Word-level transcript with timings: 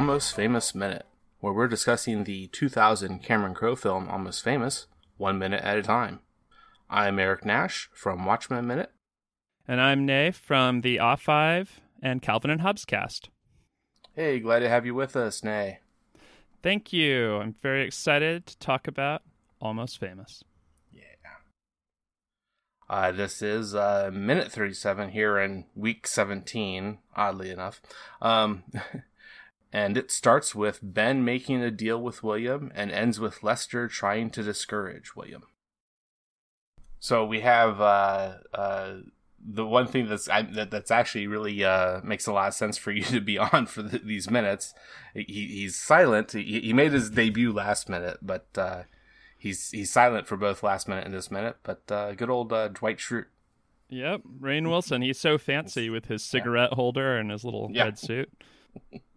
Almost 0.00 0.34
Famous 0.34 0.74
Minute, 0.74 1.04
where 1.40 1.52
we're 1.52 1.68
discussing 1.68 2.24
the 2.24 2.46
2000 2.46 3.22
Cameron 3.22 3.52
Crowe 3.52 3.76
film 3.76 4.08
Almost 4.08 4.42
Famous, 4.42 4.86
one 5.18 5.38
minute 5.38 5.62
at 5.62 5.76
a 5.76 5.82
time. 5.82 6.20
I'm 6.88 7.18
Eric 7.18 7.44
Nash 7.44 7.90
from 7.92 8.24
Watchmen 8.24 8.66
Minute. 8.66 8.92
And 9.68 9.78
I'm 9.78 10.06
Nay 10.06 10.30
from 10.30 10.80
the 10.80 10.98
Off 10.98 11.20
Five 11.20 11.82
and 12.02 12.22
Calvin 12.22 12.50
and 12.50 12.62
Hobbes 12.62 12.86
cast. 12.86 13.28
Hey, 14.16 14.40
glad 14.40 14.60
to 14.60 14.70
have 14.70 14.86
you 14.86 14.94
with 14.94 15.16
us, 15.16 15.44
Nay. 15.44 15.80
Thank 16.62 16.94
you. 16.94 17.36
I'm 17.36 17.56
very 17.60 17.84
excited 17.84 18.46
to 18.46 18.56
talk 18.56 18.88
about 18.88 19.20
Almost 19.60 20.00
Famous. 20.00 20.42
Yeah. 20.90 21.02
Uh, 22.88 23.12
this 23.12 23.42
is 23.42 23.74
uh, 23.74 24.10
minute 24.10 24.50
37 24.50 25.10
here 25.10 25.38
in 25.38 25.66
week 25.76 26.06
17, 26.06 26.96
oddly 27.14 27.50
enough. 27.50 27.82
Um, 28.22 28.62
and 29.72 29.96
it 29.96 30.10
starts 30.10 30.54
with 30.54 30.80
Ben 30.82 31.24
making 31.24 31.62
a 31.62 31.70
deal 31.70 32.00
with 32.00 32.22
William 32.22 32.70
and 32.74 32.90
ends 32.90 33.20
with 33.20 33.42
Lester 33.42 33.86
trying 33.88 34.30
to 34.30 34.42
discourage 34.42 35.14
William. 35.14 35.44
So 36.98 37.24
we 37.24 37.40
have 37.40 37.80
uh, 37.80 38.34
uh, 38.52 38.94
the 39.42 39.64
one 39.66 39.86
thing 39.86 40.06
that's 40.08 40.28
I, 40.28 40.42
that, 40.42 40.70
that's 40.70 40.90
actually 40.90 41.26
really 41.26 41.64
uh, 41.64 42.00
makes 42.04 42.26
a 42.26 42.32
lot 42.32 42.48
of 42.48 42.54
sense 42.54 42.76
for 42.76 42.90
you 42.92 43.02
to 43.04 43.20
be 43.20 43.38
on 43.38 43.66
for 43.66 43.82
the, 43.82 43.98
these 43.98 44.30
minutes. 44.30 44.74
He, 45.14 45.22
he's 45.24 45.76
silent. 45.76 46.32
He, 46.32 46.60
he 46.60 46.72
made 46.72 46.92
his 46.92 47.10
debut 47.10 47.52
last 47.52 47.88
minute, 47.88 48.18
but 48.20 48.46
uh, 48.56 48.82
he's 49.38 49.70
he's 49.70 49.90
silent 49.90 50.26
for 50.26 50.36
both 50.36 50.62
last 50.62 50.88
minute 50.88 51.04
and 51.06 51.14
this 51.14 51.30
minute. 51.30 51.56
But 51.62 51.82
uh, 51.90 52.12
good 52.12 52.28
old 52.30 52.52
uh, 52.52 52.68
Dwight 52.68 52.98
Schrute. 52.98 53.26
Yep, 53.88 54.20
Rainn 54.40 54.68
Wilson. 54.68 55.02
He's 55.02 55.18
so 55.18 55.36
fancy 55.38 55.90
with 55.90 56.04
his 56.06 56.22
cigarette 56.22 56.74
holder 56.74 57.16
and 57.18 57.30
his 57.30 57.44
little 57.44 57.70
Yeah. 57.72 57.84
red 57.84 57.98
suit. 57.98 58.30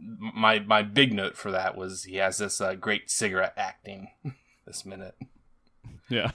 My 0.00 0.60
my 0.60 0.82
big 0.82 1.12
note 1.12 1.36
for 1.36 1.50
that 1.50 1.76
was 1.76 2.04
he 2.04 2.16
has 2.16 2.38
this 2.38 2.60
uh, 2.60 2.74
great 2.74 3.10
cigarette 3.10 3.54
acting 3.56 4.10
this 4.66 4.86
minute. 4.86 5.16
Yeah. 6.08 6.30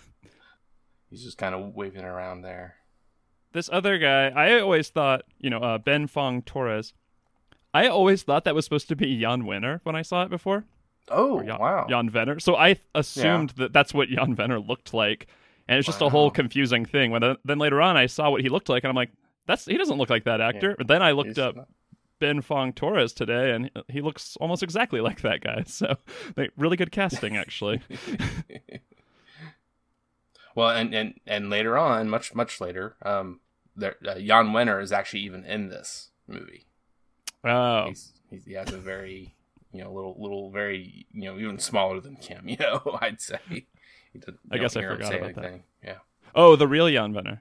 He's 1.09 1.23
just 1.23 1.37
kind 1.37 1.53
of 1.55 1.75
waving 1.75 2.03
around 2.03 2.41
there. 2.41 2.75
This 3.51 3.69
other 3.71 3.99
guy, 3.99 4.29
I 4.29 4.59
always 4.59 4.89
thought, 4.89 5.25
you 5.39 5.49
know, 5.51 5.59
uh, 5.59 5.77
Ben 5.77 6.07
Fong 6.07 6.41
Torres. 6.41 6.93
I 7.71 7.87
always 7.87 8.23
thought 8.23 8.45
that 8.45 8.55
was 8.55 8.65
supposed 8.65 8.87
to 8.89 8.95
be 8.95 9.19
Jan 9.19 9.43
Wenner 9.43 9.79
when 9.83 9.95
I 9.95 10.01
saw 10.01 10.23
it 10.23 10.29
before. 10.29 10.65
Oh 11.09 11.41
Jan, 11.43 11.59
wow! 11.59 11.85
Jan 11.89 12.09
Wenner. 12.09 12.41
So 12.41 12.55
I 12.55 12.77
assumed 12.95 13.51
that 13.57 13.73
that's 13.73 13.93
what 13.93 14.09
Jan 14.09 14.35
Wenner 14.35 14.65
looked 14.65 14.93
like, 14.93 15.27
and 15.67 15.77
it's 15.77 15.85
just 15.85 16.01
a 16.01 16.09
whole 16.09 16.31
confusing 16.31 16.85
thing. 16.85 17.11
When 17.11 17.23
uh, 17.23 17.35
then 17.45 17.59
later 17.59 17.81
on 17.81 17.97
I 17.97 18.05
saw 18.07 18.29
what 18.29 18.41
he 18.41 18.49
looked 18.49 18.69
like, 18.69 18.83
and 18.83 18.89
I'm 18.89 18.95
like, 18.95 19.11
that's 19.45 19.65
he 19.65 19.77
doesn't 19.77 19.97
look 19.97 20.09
like 20.09 20.23
that 20.25 20.41
actor. 20.41 20.75
But 20.77 20.87
then 20.87 21.01
I 21.01 21.11
looked 21.11 21.29
He's 21.29 21.37
up 21.39 21.55
not- 21.55 21.67
Ben 22.23 22.39
Fong 22.41 22.71
Torres 22.71 23.11
today, 23.11 23.51
and 23.51 23.69
he 23.89 23.99
looks 23.99 24.37
almost 24.37 24.63
exactly 24.63 25.01
like 25.01 25.19
that 25.23 25.41
guy. 25.41 25.63
So, 25.67 25.97
they, 26.35 26.49
really 26.55 26.77
good 26.77 26.89
casting, 26.93 27.35
actually. 27.35 27.81
Well, 30.55 30.69
and, 30.69 30.93
and 30.93 31.19
and 31.25 31.49
later 31.49 31.75
on, 31.77 32.09
much 32.09 32.35
much 32.35 32.61
later, 32.61 32.95
um, 33.01 33.39
there 33.75 33.95
uh, 34.07 34.19
Jan 34.19 34.49
Wenner 34.53 34.81
is 34.83 34.91
actually 34.91 35.21
even 35.21 35.43
in 35.45 35.69
this 35.69 36.09
movie. 36.27 36.67
oh, 37.43 37.87
He's, 37.87 38.13
he's 38.29 38.45
he 38.45 38.53
has 38.53 38.71
a 38.71 38.77
very 38.77 39.33
you 39.71 39.83
know 39.83 39.91
little 39.91 40.15
little 40.19 40.51
very 40.51 41.07
you 41.11 41.23
know 41.23 41.39
even 41.39 41.57
smaller 41.57 41.99
than 41.99 42.17
cameo. 42.17 42.97
I'd 43.01 43.19
say. 43.19 43.39
He 43.49 44.19
did, 44.19 44.35
I 44.51 44.59
guess 44.59 44.77
I 44.77 44.83
forgot 44.83 45.11
about 45.15 45.33
that. 45.33 45.43
anything. 45.43 45.63
Yeah, 45.83 45.97
oh, 46.35 46.55
the 46.55 46.67
real 46.67 46.87
Jan 46.87 47.13
Wenner. 47.15 47.39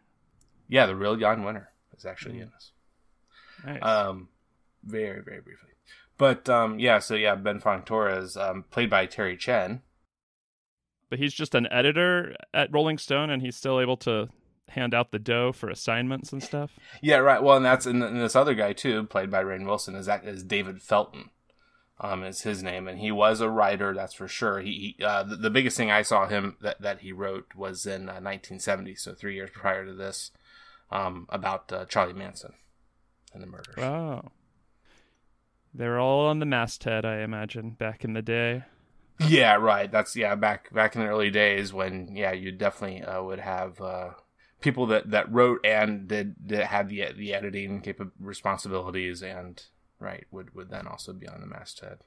yeah, 0.68 0.86
the 0.86 0.96
real 0.96 1.16
Jan 1.16 1.42
Wenner 1.42 1.66
is 1.94 2.06
actually 2.06 2.40
in 2.40 2.50
this. 2.54 2.72
Nice. 3.66 3.82
Um, 3.82 4.28
very 4.84 5.22
very 5.22 5.40
briefly, 5.40 5.70
but 6.18 6.48
um, 6.48 6.78
yeah. 6.78 6.98
So 6.98 7.14
yeah, 7.14 7.34
Ben 7.34 7.60
Fong 7.60 7.82
Torres, 7.82 8.36
um, 8.36 8.64
played 8.70 8.90
by 8.90 9.06
Terry 9.06 9.36
Chen. 9.36 9.82
but 11.10 11.18
he's 11.18 11.34
just 11.34 11.54
an 11.54 11.66
editor 11.70 12.34
at 12.54 12.72
Rolling 12.72 12.98
Stone, 12.98 13.30
and 13.30 13.42
he's 13.42 13.56
still 13.56 13.80
able 13.80 13.96
to 13.98 14.28
hand 14.68 14.94
out 14.94 15.10
the 15.10 15.18
dough 15.18 15.52
for 15.52 15.68
assignments 15.68 16.32
and 16.32 16.42
stuff. 16.42 16.78
Yeah, 17.02 17.16
right. 17.16 17.42
Well, 17.42 17.56
and 17.56 17.64
that's 17.66 17.84
and, 17.86 18.02
and 18.02 18.20
this 18.20 18.36
other 18.36 18.54
guy 18.54 18.72
too, 18.72 19.04
played 19.04 19.30
by 19.30 19.42
Rainn 19.44 19.66
Wilson, 19.66 19.94
is 19.94 20.06
that 20.06 20.24
is 20.24 20.42
David 20.42 20.80
Felton. 20.82 21.30
Um, 22.00 22.24
is 22.24 22.42
his 22.42 22.64
name, 22.64 22.88
and 22.88 22.98
he 22.98 23.12
was 23.12 23.40
a 23.40 23.48
writer, 23.48 23.94
that's 23.94 24.14
for 24.14 24.26
sure. 24.26 24.60
He, 24.60 24.96
he 24.98 25.04
uh, 25.04 25.22
the, 25.22 25.36
the 25.36 25.50
biggest 25.50 25.76
thing 25.76 25.90
I 25.90 26.02
saw 26.02 26.26
him 26.26 26.56
that 26.60 26.80
that 26.80 27.00
he 27.00 27.12
wrote 27.12 27.54
was 27.54 27.86
in 27.86 28.08
uh, 28.08 28.18
1970, 28.18 28.96
so 28.96 29.14
three 29.14 29.36
years 29.36 29.50
prior 29.52 29.86
to 29.86 29.92
this, 29.92 30.32
um, 30.90 31.26
about 31.28 31.72
uh, 31.72 31.84
Charlie 31.84 32.14
Manson 32.14 32.54
and 33.32 33.40
the 33.42 33.46
murders. 33.46 33.76
Wow. 33.76 34.32
They 35.74 35.86
were 35.88 35.98
all 35.98 36.26
on 36.26 36.38
the 36.38 36.46
masthead, 36.46 37.04
I 37.04 37.20
imagine, 37.20 37.70
back 37.70 38.04
in 38.04 38.12
the 38.12 38.22
day. 38.22 38.64
Yeah, 39.20 39.54
right. 39.54 39.90
That's 39.90 40.16
yeah. 40.16 40.34
Back 40.34 40.72
back 40.72 40.94
in 40.96 41.02
the 41.02 41.08
early 41.08 41.30
days 41.30 41.72
when 41.72 42.14
yeah, 42.14 42.32
you 42.32 42.52
definitely 42.52 43.02
uh, 43.02 43.22
would 43.22 43.38
have 43.38 43.80
uh, 43.80 44.10
people 44.60 44.86
that, 44.86 45.10
that 45.10 45.32
wrote 45.32 45.60
and 45.64 46.08
did, 46.08 46.34
did 46.46 46.60
had 46.60 46.88
the 46.88 47.06
the 47.16 47.32
editing 47.34 47.82
responsibilities 48.18 49.22
and 49.22 49.64
right 49.98 50.26
would 50.30 50.54
would 50.54 50.70
then 50.70 50.86
also 50.86 51.12
be 51.12 51.28
on 51.28 51.40
the 51.40 51.46
masthead. 51.46 51.98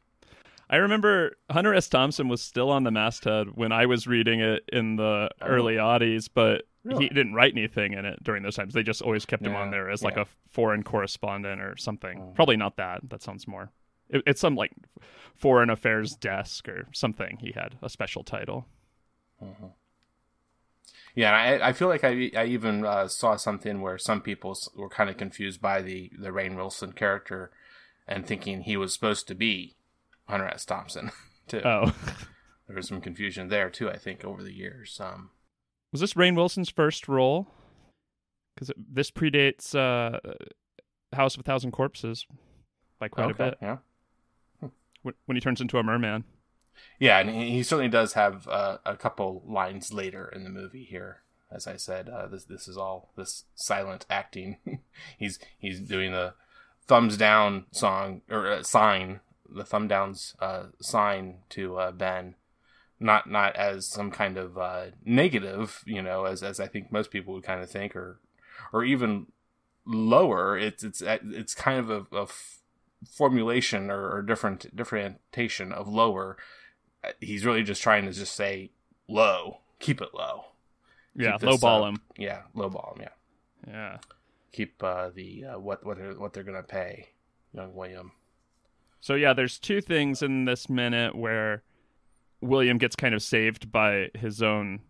I 0.70 0.78
remember 0.78 1.38
Hunter 1.50 1.74
S. 1.76 1.88
Thompson 1.88 2.28
was 2.28 2.42
still 2.42 2.72
on 2.72 2.84
the 2.84 2.92
masthead 2.92 3.50
when 3.54 3.72
I 3.72 3.86
was 3.86 4.08
reading 4.08 4.42
it 4.42 4.64
in 4.74 4.96
the 4.96 5.30
Oh. 5.42 5.46
early 5.46 5.76
oddies, 5.76 6.28
but 6.34 6.64
Really? 6.86 7.06
he 7.06 7.10
didn't 7.10 7.34
write 7.34 7.54
anything 7.54 7.94
in 7.94 8.06
it 8.06 8.24
during 8.24 8.44
those 8.44 8.56
times. 8.56 8.74
They 8.74 8.84
just 8.84 9.02
always 9.02 9.26
kept 9.26 9.44
him 9.44 9.56
on 9.56 9.72
there 9.72 9.90
as 9.90 10.04
like 10.04 10.18
yeah. 10.18 10.22
a 10.22 10.26
foreign 10.52 10.84
correspondent 10.84 11.60
or 11.60 11.76
something. 11.78 12.22
Oh. 12.22 12.34
Probably 12.36 12.58
not 12.58 12.78
that. 12.78 13.02
That 13.10 13.24
sounds 13.24 13.48
more. 13.48 13.72
It, 14.08 14.22
it's 14.28 14.40
some 14.40 14.56
like 14.56 14.72
foreign 15.34 15.72
affairs 15.72 16.16
desk 16.16 16.70
or 16.70 16.88
something. 16.94 17.38
He 17.42 17.54
had 17.54 17.76
a 17.82 17.90
special 17.90 18.24
title. 18.24 18.68
Yeah, 21.16 21.32
I, 21.32 21.70
I 21.70 21.74
feel 21.74 21.88
like 21.88 22.04
I, 22.04 22.30
I 22.38 22.46
even 22.46 22.86
uh, 22.86 23.08
saw 23.08 23.36
something 23.36 23.82
where 23.82 23.98
some 23.98 24.22
people 24.22 24.56
were 24.76 24.90
kind 24.90 25.10
of 25.10 25.18
confused 25.18 25.62
by 25.62 25.82
the 25.82 26.12
the 26.18 26.30
Rainn 26.30 26.56
Wilson 26.56 26.92
character 26.92 27.52
and 28.08 28.28
thinking 28.28 28.62
he 28.62 28.78
was 28.78 28.94
supposed 28.94 29.28
to 29.30 29.36
be 29.36 29.76
Hunter 30.28 30.48
S. 30.48 30.66
Thompson 30.66 31.12
too. 31.48 31.62
Oh, 31.66 31.94
There 32.68 32.76
was 32.76 32.88
some 32.88 33.02
confusion 33.02 33.48
there 33.48 33.70
too. 33.70 33.90
I 33.90 33.98
think 33.98 34.24
over 34.24 34.44
the 34.44 34.54
years. 34.54 35.00
Um, 35.02 35.32
was 35.96 36.02
this 36.02 36.14
Rainn 36.14 36.36
Wilson's 36.36 36.70
first 36.70 37.08
role? 37.08 37.48
Because 38.54 38.72
this 38.78 39.12
predates 39.12 39.76
uh, 39.76 40.20
House 41.14 41.36
of 41.36 41.42
a 41.42 41.44
Thousand 41.44 41.72
Corpses 41.72 42.26
by 43.00 43.08
quite 43.08 43.32
a 43.32 43.34
bit. 43.34 43.58
Yeah. 43.62 43.78
When, 45.02 45.14
when 45.26 45.36
he 45.36 45.42
turns 45.42 45.62
into 45.62 45.78
a 45.78 45.84
merman. 45.84 46.24
Yeah, 47.00 47.20
and 47.20 47.30
he 47.30 47.52
he 47.52 47.64
certainly 47.64 47.90
does 47.90 48.14
have 48.14 48.48
uh, 48.48 48.80
a 48.86 48.98
couple 48.98 49.44
lines 49.46 49.94
later 49.94 50.28
in 50.28 50.44
the 50.44 50.50
movie 50.50 50.84
here 50.84 51.22
as 51.52 51.68
I 51.68 51.78
said, 51.78 52.10
uh, 52.10 52.28
this 52.28 52.46
this 52.46 52.68
is 52.68 52.78
all 52.78 53.12
this 53.16 53.46
silent 53.56 54.06
acting. 54.10 54.58
he's 55.18 55.40
he's 55.58 55.80
doing 55.80 56.12
the 56.12 56.34
thumbs 56.88 57.18
down 57.18 57.66
song 57.72 58.22
or 58.30 58.48
uh, 58.48 58.64
sign, 58.64 59.22
the 59.50 59.64
thumb 59.64 59.88
downs 59.88 60.36
uh, 60.40 60.66
sign 60.82 61.38
to 61.50 61.78
uh, 61.78 61.92
Ben, 61.92 62.36
not 63.00 63.30
not 63.30 63.56
as 63.56 63.88
some 63.88 64.12
kind 64.12 64.38
of 64.38 64.58
uh, 64.58 64.86
negative, 65.04 65.84
you 65.86 66.02
know, 66.02 66.26
as 66.26 66.44
as 66.44 66.60
I 66.60 66.68
think 66.68 66.92
most 66.92 67.12
people 67.12 67.34
would 67.34 67.44
kind 67.44 67.62
of 67.62 67.70
think, 67.70 67.96
or 67.96 68.20
or 68.72 68.84
even 68.84 69.28
lower. 69.86 70.58
It's 70.58 70.84
it's 70.84 71.02
it's 71.02 71.54
kind 71.54 71.80
of 71.80 72.08
a, 72.12 72.28
formulation 73.12 73.92
or, 73.92 74.10
or 74.16 74.22
different 74.22 74.76
differentiation 74.76 75.72
of 75.72 75.88
lower. 75.88 76.38
He's 77.20 77.46
really 77.46 77.64
just 77.64 77.84
trying 77.84 78.06
to 78.06 78.12
just 78.12 78.36
say 78.36 78.72
low, 79.08 79.60
keep 79.80 80.02
it 80.02 80.10
low. 80.14 80.46
Yeah, 81.16 81.34
Keep 81.34 81.42
this 81.42 81.50
low 81.50 81.58
ball 81.58 81.84
up. 81.84 81.90
him. 81.94 82.02
Yeah, 82.18 82.42
low 82.54 82.70
ball 82.70 82.96
him. 82.98 83.04
Yeah, 83.68 83.72
Yeah. 83.72 83.98
keep 84.52 84.84
uh, 84.84 85.10
the 85.14 85.46
uh, 85.46 85.60
what 85.60 85.86
what 85.86 85.98
they're, 85.98 86.14
what 86.14 86.34
they're 86.34 86.44
gonna 86.44 86.64
pay 86.64 87.10
young 87.54 87.74
William. 87.76 88.12
So 89.00 89.14
yeah, 89.16 89.34
there's 89.34 89.60
two 89.60 89.82
things 89.82 90.22
in 90.24 90.46
this 90.46 90.68
minute 90.70 91.16
where 91.16 91.64
William 92.46 92.78
gets 92.78 92.96
kind 92.96 93.14
of 93.16 93.22
saved 93.22 93.72
by 93.72 94.10
his 94.16 94.42
own 94.42 94.82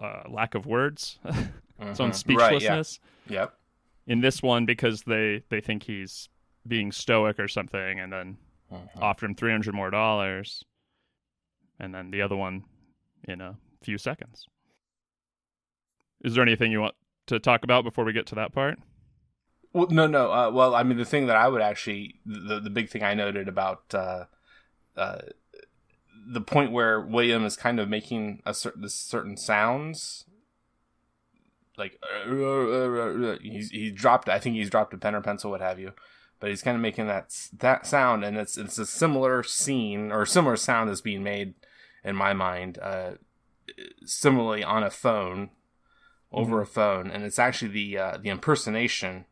uh, 0.00 0.22
lack 0.28 0.54
of 0.54 0.66
words, 0.66 1.18
his 1.24 2.00
own 2.00 2.10
Mhm. 2.10 2.36
Right, 2.36 2.60
yeah. 2.62 2.80
speechlessness. 2.82 3.00
Yep. 3.28 3.54
In 4.06 4.20
this 4.20 4.42
one, 4.42 4.66
because 4.66 5.02
they 5.02 5.42
they 5.48 5.60
think 5.60 5.84
he's 5.84 6.28
being 6.66 6.92
stoic 6.92 7.38
or 7.38 7.48
something, 7.48 7.98
and 8.00 8.12
then 8.12 8.38
Mhm. 8.72 8.88
offer 9.02 9.26
him 9.26 9.34
three 9.34 9.50
hundred 9.50 9.74
more 9.74 9.90
dollars, 9.90 10.64
and 11.78 11.94
then 11.94 12.10
the 12.10 12.22
other 12.22 12.36
one 12.36 12.64
in 13.24 13.40
a 13.40 13.56
few 13.82 13.98
seconds. 13.98 14.46
Is 16.22 16.34
there 16.34 16.42
anything 16.42 16.70
you 16.72 16.80
want 16.80 16.94
to 17.26 17.38
talk 17.38 17.64
about 17.64 17.84
before 17.84 18.04
we 18.04 18.12
get 18.12 18.26
to 18.26 18.34
that 18.36 18.52
part? 18.52 18.78
Well, 19.72 19.86
no, 19.88 20.06
no. 20.06 20.32
Uh, 20.32 20.50
well, 20.50 20.74
I 20.74 20.82
mean, 20.82 20.98
the 20.98 21.04
thing 21.04 21.26
that 21.26 21.36
I 21.36 21.48
would 21.48 21.62
actually, 21.62 22.20
the 22.26 22.60
the 22.60 22.70
big 22.70 22.88
thing 22.88 23.02
I 23.02 23.14
noted 23.14 23.48
about 23.48 23.94
uh, 23.94 24.24
uh, 24.96 25.18
the 26.26 26.40
point 26.40 26.72
where 26.72 27.00
William 27.00 27.44
is 27.44 27.56
kind 27.56 27.80
of 27.80 27.88
making 27.88 28.42
a 28.44 28.54
certain 28.54 28.88
certain 28.88 29.36
sounds, 29.36 30.24
like 31.76 31.98
uh, 32.02 33.36
he's 33.40 33.70
he 33.70 33.90
dropped. 33.90 34.28
I 34.28 34.38
think 34.38 34.56
he's 34.56 34.70
dropped 34.70 34.94
a 34.94 34.98
pen 34.98 35.14
or 35.14 35.20
pencil, 35.20 35.50
what 35.50 35.60
have 35.60 35.78
you. 35.78 35.92
But 36.38 36.50
he's 36.50 36.62
kind 36.62 36.74
of 36.74 36.80
making 36.80 37.06
that 37.06 37.34
that 37.58 37.86
sound, 37.86 38.24
and 38.24 38.36
it's 38.36 38.56
it's 38.56 38.78
a 38.78 38.86
similar 38.86 39.42
scene 39.42 40.10
or 40.10 40.24
similar 40.24 40.56
sound 40.56 40.88
that's 40.88 41.00
being 41.00 41.22
made 41.22 41.54
in 42.04 42.16
my 42.16 42.32
mind, 42.32 42.78
uh, 42.80 43.12
similarly 44.04 44.64
on 44.64 44.82
a 44.82 44.90
phone, 44.90 45.50
over 46.32 46.60
a 46.60 46.66
phone, 46.66 47.10
and 47.10 47.24
it's 47.24 47.38
actually 47.38 47.70
the 47.70 47.98
uh, 47.98 48.18
the 48.22 48.30
impersonation 48.30 49.26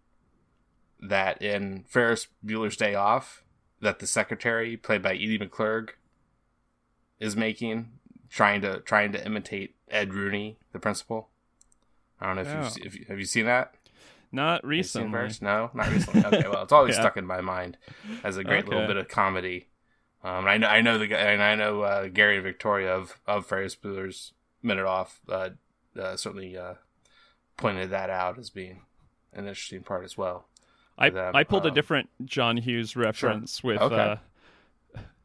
that 1.00 1.40
in 1.40 1.84
Ferris 1.88 2.26
Bueller's 2.44 2.76
Day 2.76 2.94
Off 2.94 3.44
that 3.80 4.00
the 4.00 4.06
secretary, 4.06 4.76
played 4.76 5.02
by 5.02 5.14
Edie 5.14 5.38
McClurg, 5.38 5.90
is 7.20 7.36
making, 7.36 7.90
trying 8.30 8.60
to 8.62 8.80
trying 8.80 9.12
to 9.12 9.24
imitate 9.24 9.74
Ed 9.90 10.14
Rooney, 10.14 10.58
the 10.72 10.78
principal. 10.78 11.28
I 12.20 12.26
don't 12.26 12.36
know 12.36 12.42
if 12.42 12.48
Yeah. 12.48 12.62
you've, 12.76 12.86
if 12.86 12.96
you 12.98 13.04
have 13.08 13.18
you 13.18 13.24
seen 13.24 13.46
that. 13.46 13.74
Not 14.30 14.62
Have 14.62 14.72
you 14.72 14.82
seen 14.82 15.10
recently. 15.10 15.52
No, 15.52 15.70
not 15.72 15.90
recently. 15.90 16.24
Okay, 16.24 16.48
well, 16.48 16.62
it's 16.62 16.72
always 16.72 16.94
Yeah. 16.96 17.00
stuck 17.00 17.16
in 17.16 17.24
my 17.26 17.40
mind 17.40 17.78
as 18.22 18.36
a 18.36 18.44
great 18.44 18.66
little 18.68 18.86
bit 18.86 18.96
of 18.98 19.08
comedy. 19.08 19.68
Um, 20.22 20.46
I 20.46 20.58
know 20.58 20.66
I 20.66 20.80
know 20.80 20.98
the 20.98 21.06
guy, 21.06 21.16
and 21.16 21.42
I 21.42 21.54
know 21.54 21.82
uh, 21.82 22.08
Gary 22.08 22.36
and 22.36 22.44
Victoria 22.44 22.94
of 22.94 23.18
of 23.26 23.46
Ferris 23.46 23.74
Bueller's 23.76 24.32
Minute 24.62 24.84
Off 24.84 25.20
uh, 25.28 25.50
uh, 25.98 26.16
certainly 26.16 26.56
uh, 26.58 26.74
pointed 27.56 27.90
that 27.90 28.10
out 28.10 28.38
as 28.38 28.50
being 28.50 28.82
an 29.32 29.46
interesting 29.46 29.82
part 29.82 30.04
as 30.04 30.18
well. 30.18 30.46
I, 30.98 31.06
I 31.32 31.44
pulled 31.44 31.64
a 31.64 31.68
um, 31.68 31.74
different 31.74 32.10
John 32.24 32.56
Hughes 32.56 32.96
reference 32.96 33.62
with 33.62 33.80
Okay. 33.80 34.18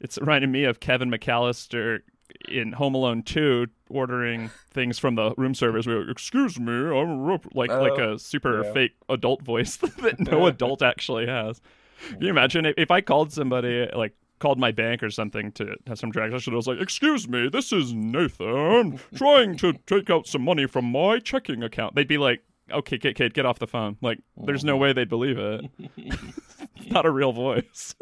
It's 0.00 0.18
reminding 0.18 0.52
me 0.52 0.64
of 0.64 0.80
Kevin 0.80 1.10
McAllister 1.10 2.00
in 2.48 2.72
Home 2.72 2.94
Alone 2.94 3.22
2 3.22 3.66
ordering 3.90 4.50
things 4.70 4.98
from 4.98 5.14
the 5.14 5.32
room 5.36 5.54
service. 5.54 5.86
We're 5.86 6.00
like, 6.00 6.10
Excuse 6.10 6.58
me, 6.58 6.72
I'm 6.72 7.10
a 7.10 7.16
rep-" 7.16 7.54
like 7.54 7.70
like 7.70 7.98
Oh, 7.98 8.14
a 8.14 8.18
super 8.18 8.64
yeah. 8.64 8.72
fake 8.72 8.92
adult 9.08 9.42
voice 9.42 9.76
that 10.02 10.18
no 10.18 10.46
adult 10.46 10.82
actually 10.82 11.26
has. 11.26 11.60
Can 12.08 12.20
you 12.22 12.28
imagine 12.30 12.66
if, 12.66 12.74
if 12.76 12.90
I 12.90 13.00
called 13.00 13.32
somebody 13.32 13.88
like 13.94 14.14
called 14.40 14.58
my 14.58 14.72
bank 14.72 15.02
or 15.02 15.10
something 15.10 15.52
to 15.52 15.76
have 15.86 15.98
some 15.98 16.12
transaction? 16.12 16.52
I 16.52 16.56
was 16.56 16.66
like, 16.66 16.80
"Excuse 16.80 17.28
me, 17.28 17.48
this 17.48 17.72
is 17.72 17.92
Nathan 17.92 18.98
trying 19.14 19.56
to 19.58 19.74
take 19.86 20.10
out 20.10 20.26
some 20.26 20.42
money 20.42 20.66
from 20.66 20.86
my 20.86 21.18
checking 21.20 21.62
account." 21.62 21.94
They'd 21.94 22.08
be 22.08 22.18
like, 22.18 22.42
"Okay, 22.70 22.98
kid, 22.98 23.14
kid, 23.14 23.32
get 23.32 23.46
off 23.46 23.58
the 23.60 23.66
phone." 23.68 23.96
Like, 24.02 24.18
there's 24.36 24.64
no 24.64 24.76
way 24.76 24.92
they'd 24.92 25.08
believe 25.08 25.38
it. 25.38 25.64
not 26.90 27.06
a 27.06 27.10
real 27.10 27.32
voice. 27.32 27.94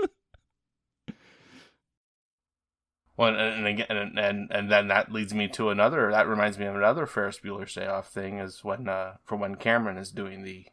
Well, 3.23 3.37
and, 3.37 3.39
and 3.39 3.67
again, 3.69 3.87
and, 3.89 4.19
and 4.19 4.51
and 4.51 4.69
then 4.69 4.89
that 4.89 5.13
leads 5.13 5.33
me 5.33 5.47
to 5.51 5.71
another. 5.71 6.11
That 6.11 6.27
reminds 6.27 6.59
me 6.59 6.67
of 6.67 6.75
another 6.75 7.07
Ferris 7.07 7.39
Bueller's 7.39 7.73
Day 7.73 7.87
Off 7.87 8.09
thing 8.09 8.41
is 8.41 8.65
when 8.65 8.89
uh, 8.89 9.19
for 9.23 9.37
when 9.37 9.55
Cameron 9.55 9.97
is 9.97 10.11
doing 10.11 10.43
the 10.43 10.67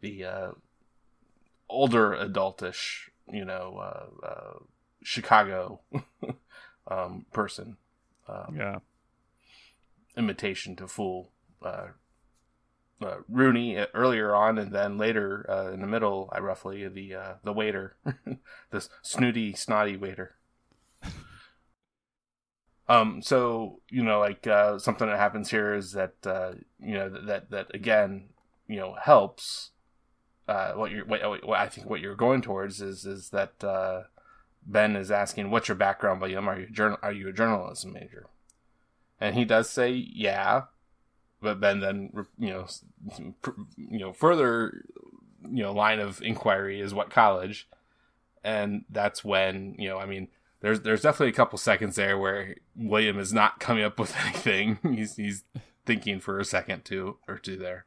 the 0.00 0.24
uh, 0.24 0.50
older 1.68 2.10
adultish, 2.10 3.10
you 3.30 3.44
know, 3.44 3.78
uh, 3.78 4.26
uh, 4.26 4.58
Chicago 5.04 5.78
um, 6.90 7.24
person 7.32 7.76
um, 8.28 8.56
yeah. 8.58 8.78
imitation 10.16 10.74
to 10.74 10.88
fool 10.88 11.30
uh, 11.62 11.86
uh, 13.00 13.18
Rooney 13.28 13.76
earlier 13.94 14.34
on, 14.34 14.58
and 14.58 14.72
then 14.72 14.98
later 14.98 15.48
uh, 15.48 15.70
in 15.70 15.82
the 15.82 15.86
middle, 15.86 16.30
I 16.32 16.40
roughly 16.40 16.88
the 16.88 17.14
uh, 17.14 17.34
the 17.44 17.52
waiter, 17.52 17.94
this 18.72 18.88
snooty, 19.02 19.54
snotty 19.54 19.96
waiter. 19.96 20.34
Um. 22.88 23.22
So 23.22 23.80
you 23.90 24.02
know, 24.02 24.20
like 24.20 24.46
uh, 24.46 24.78
something 24.78 25.08
that 25.08 25.18
happens 25.18 25.50
here 25.50 25.74
is 25.74 25.92
that 25.92 26.14
uh, 26.24 26.52
you 26.78 26.94
know 26.94 27.08
that 27.08 27.50
that, 27.50 27.74
again, 27.74 28.28
you 28.68 28.76
know, 28.76 28.96
helps. 29.00 29.70
Uh, 30.48 30.74
what 30.74 30.92
you're, 30.92 31.04
what, 31.04 31.44
what 31.44 31.58
I 31.58 31.68
think 31.68 31.90
what 31.90 32.00
you're 32.00 32.14
going 32.14 32.40
towards 32.40 32.80
is 32.80 33.04
is 33.04 33.30
that 33.30 33.64
uh, 33.64 34.02
Ben 34.64 34.94
is 34.94 35.10
asking, 35.10 35.50
"What's 35.50 35.66
your 35.66 35.76
background, 35.76 36.20
William? 36.20 36.48
Are 36.48 36.60
you 36.60 36.68
journal? 36.68 36.98
Are 37.02 37.12
you 37.12 37.28
a 37.28 37.32
journalism 37.32 37.92
major?" 37.92 38.26
And 39.20 39.34
he 39.34 39.44
does 39.44 39.68
say, 39.68 39.90
"Yeah," 39.90 40.62
but 41.40 41.60
Ben 41.60 41.80
then 41.80 42.10
you 42.38 42.50
know 42.50 42.66
you 43.76 43.98
know 43.98 44.12
further 44.12 44.84
you 45.42 45.62
know 45.62 45.72
line 45.72 46.00
of 46.00 46.22
inquiry 46.22 46.80
is 46.80 46.94
what 46.94 47.10
college, 47.10 47.68
and 48.44 48.84
that's 48.90 49.24
when 49.24 49.74
you 49.78 49.88
know 49.88 49.98
I 49.98 50.06
mean 50.06 50.28
there's 50.60 50.80
there's 50.80 51.02
definitely 51.02 51.30
a 51.30 51.36
couple 51.36 51.58
seconds 51.58 51.96
there 51.96 52.18
where 52.18 52.56
William 52.74 53.18
is 53.18 53.32
not 53.32 53.60
coming 53.60 53.84
up 53.84 53.98
with 53.98 54.16
anything. 54.24 54.78
he's 54.82 55.16
he's 55.16 55.44
thinking 55.84 56.20
for 56.20 56.38
a 56.38 56.44
second 56.44 56.84
two 56.84 57.18
or 57.28 57.38
two 57.38 57.56
there, 57.56 57.84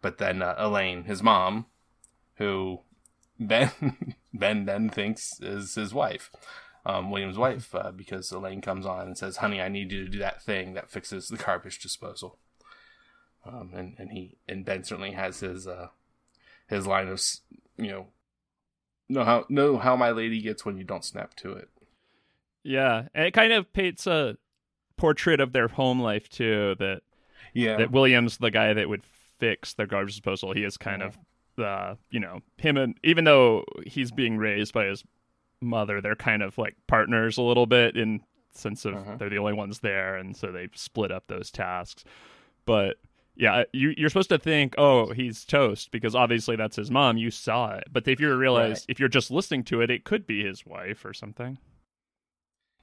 but 0.00 0.18
then 0.18 0.42
uh, 0.42 0.54
Elaine, 0.58 1.04
his 1.04 1.22
mom, 1.22 1.66
who 2.36 2.80
Ben 3.38 3.70
Ben 4.32 4.64
then 4.66 4.88
thinks 4.88 5.40
is 5.40 5.74
his 5.74 5.92
wife, 5.92 6.30
um, 6.84 7.10
William's 7.10 7.38
wife, 7.38 7.74
uh, 7.74 7.90
because 7.90 8.30
Elaine 8.30 8.60
comes 8.60 8.86
on 8.86 9.06
and 9.06 9.18
says, 9.18 9.38
"Honey, 9.38 9.60
I 9.60 9.68
need 9.68 9.92
you 9.92 10.04
to 10.04 10.10
do 10.10 10.18
that 10.18 10.42
thing 10.42 10.74
that 10.74 10.90
fixes 10.90 11.28
the 11.28 11.36
garbage 11.36 11.80
disposal." 11.80 12.38
Um, 13.44 13.72
and 13.74 13.94
and 13.98 14.12
he 14.12 14.36
and 14.48 14.64
Ben 14.64 14.84
certainly 14.84 15.12
has 15.12 15.40
his 15.40 15.66
uh, 15.66 15.88
his 16.68 16.86
line 16.86 17.08
of 17.08 17.22
you 17.76 17.90
know 17.90 18.06
know 19.08 19.24
how 19.24 19.46
know 19.48 19.78
how 19.78 19.96
my 19.96 20.10
lady 20.10 20.40
gets 20.40 20.64
when 20.64 20.76
you 20.76 20.84
don't 20.84 21.04
snap 21.04 21.34
to 21.36 21.52
it. 21.52 21.68
Yeah. 22.66 23.08
And 23.14 23.26
it 23.26 23.30
kind 23.32 23.52
of 23.52 23.72
paints 23.72 24.06
a 24.06 24.36
portrait 24.96 25.40
of 25.40 25.52
their 25.52 25.68
home 25.68 26.00
life 26.00 26.28
too 26.28 26.74
that 26.78 27.02
Yeah, 27.54 27.76
that 27.76 27.90
William's 27.92 28.38
the 28.38 28.50
guy 28.50 28.72
that 28.74 28.88
would 28.88 29.04
fix 29.38 29.74
their 29.74 29.86
garbage 29.86 30.14
disposal. 30.14 30.52
He 30.52 30.64
is 30.64 30.76
kind 30.76 31.02
of 31.02 31.18
the, 31.56 31.96
you 32.10 32.20
know, 32.20 32.40
him 32.58 32.76
and 32.76 32.98
even 33.02 33.24
though 33.24 33.64
he's 33.86 34.10
being 34.10 34.36
raised 34.36 34.72
by 34.74 34.86
his 34.86 35.04
mother, 35.60 36.00
they're 36.00 36.14
kind 36.16 36.42
of 36.42 36.58
like 36.58 36.76
partners 36.86 37.38
a 37.38 37.42
little 37.42 37.66
bit 37.66 37.96
in 37.96 38.20
sense 38.52 38.84
of 38.84 38.94
Mhm. 38.94 39.18
they're 39.18 39.28
the 39.30 39.38
only 39.38 39.52
ones 39.52 39.80
there, 39.80 40.16
and 40.16 40.34
so 40.36 40.50
they 40.50 40.68
split 40.74 41.10
up 41.12 41.26
those 41.28 41.50
tasks. 41.50 42.04
But 42.64 42.96
yeah, 43.34 43.64
you, 43.72 43.94
you're 43.98 44.08
supposed 44.08 44.30
to 44.30 44.38
think, 44.38 44.74
oh, 44.78 45.12
he's 45.12 45.44
toast 45.44 45.90
because 45.90 46.14
obviously 46.14 46.56
that's 46.56 46.76
his 46.76 46.90
mom. 46.90 47.18
You 47.18 47.30
saw 47.30 47.74
it, 47.74 47.84
but 47.92 48.08
if 48.08 48.18
you 48.18 48.34
realize 48.34 48.80
Right. 48.80 48.84
if 48.88 48.98
you're 49.00 49.08
just 49.10 49.30
listening 49.30 49.62
to 49.64 49.82
it, 49.82 49.90
it 49.90 50.04
could 50.04 50.26
be 50.26 50.44
his 50.44 50.64
wife 50.66 51.04
or 51.04 51.12
something. 51.12 51.58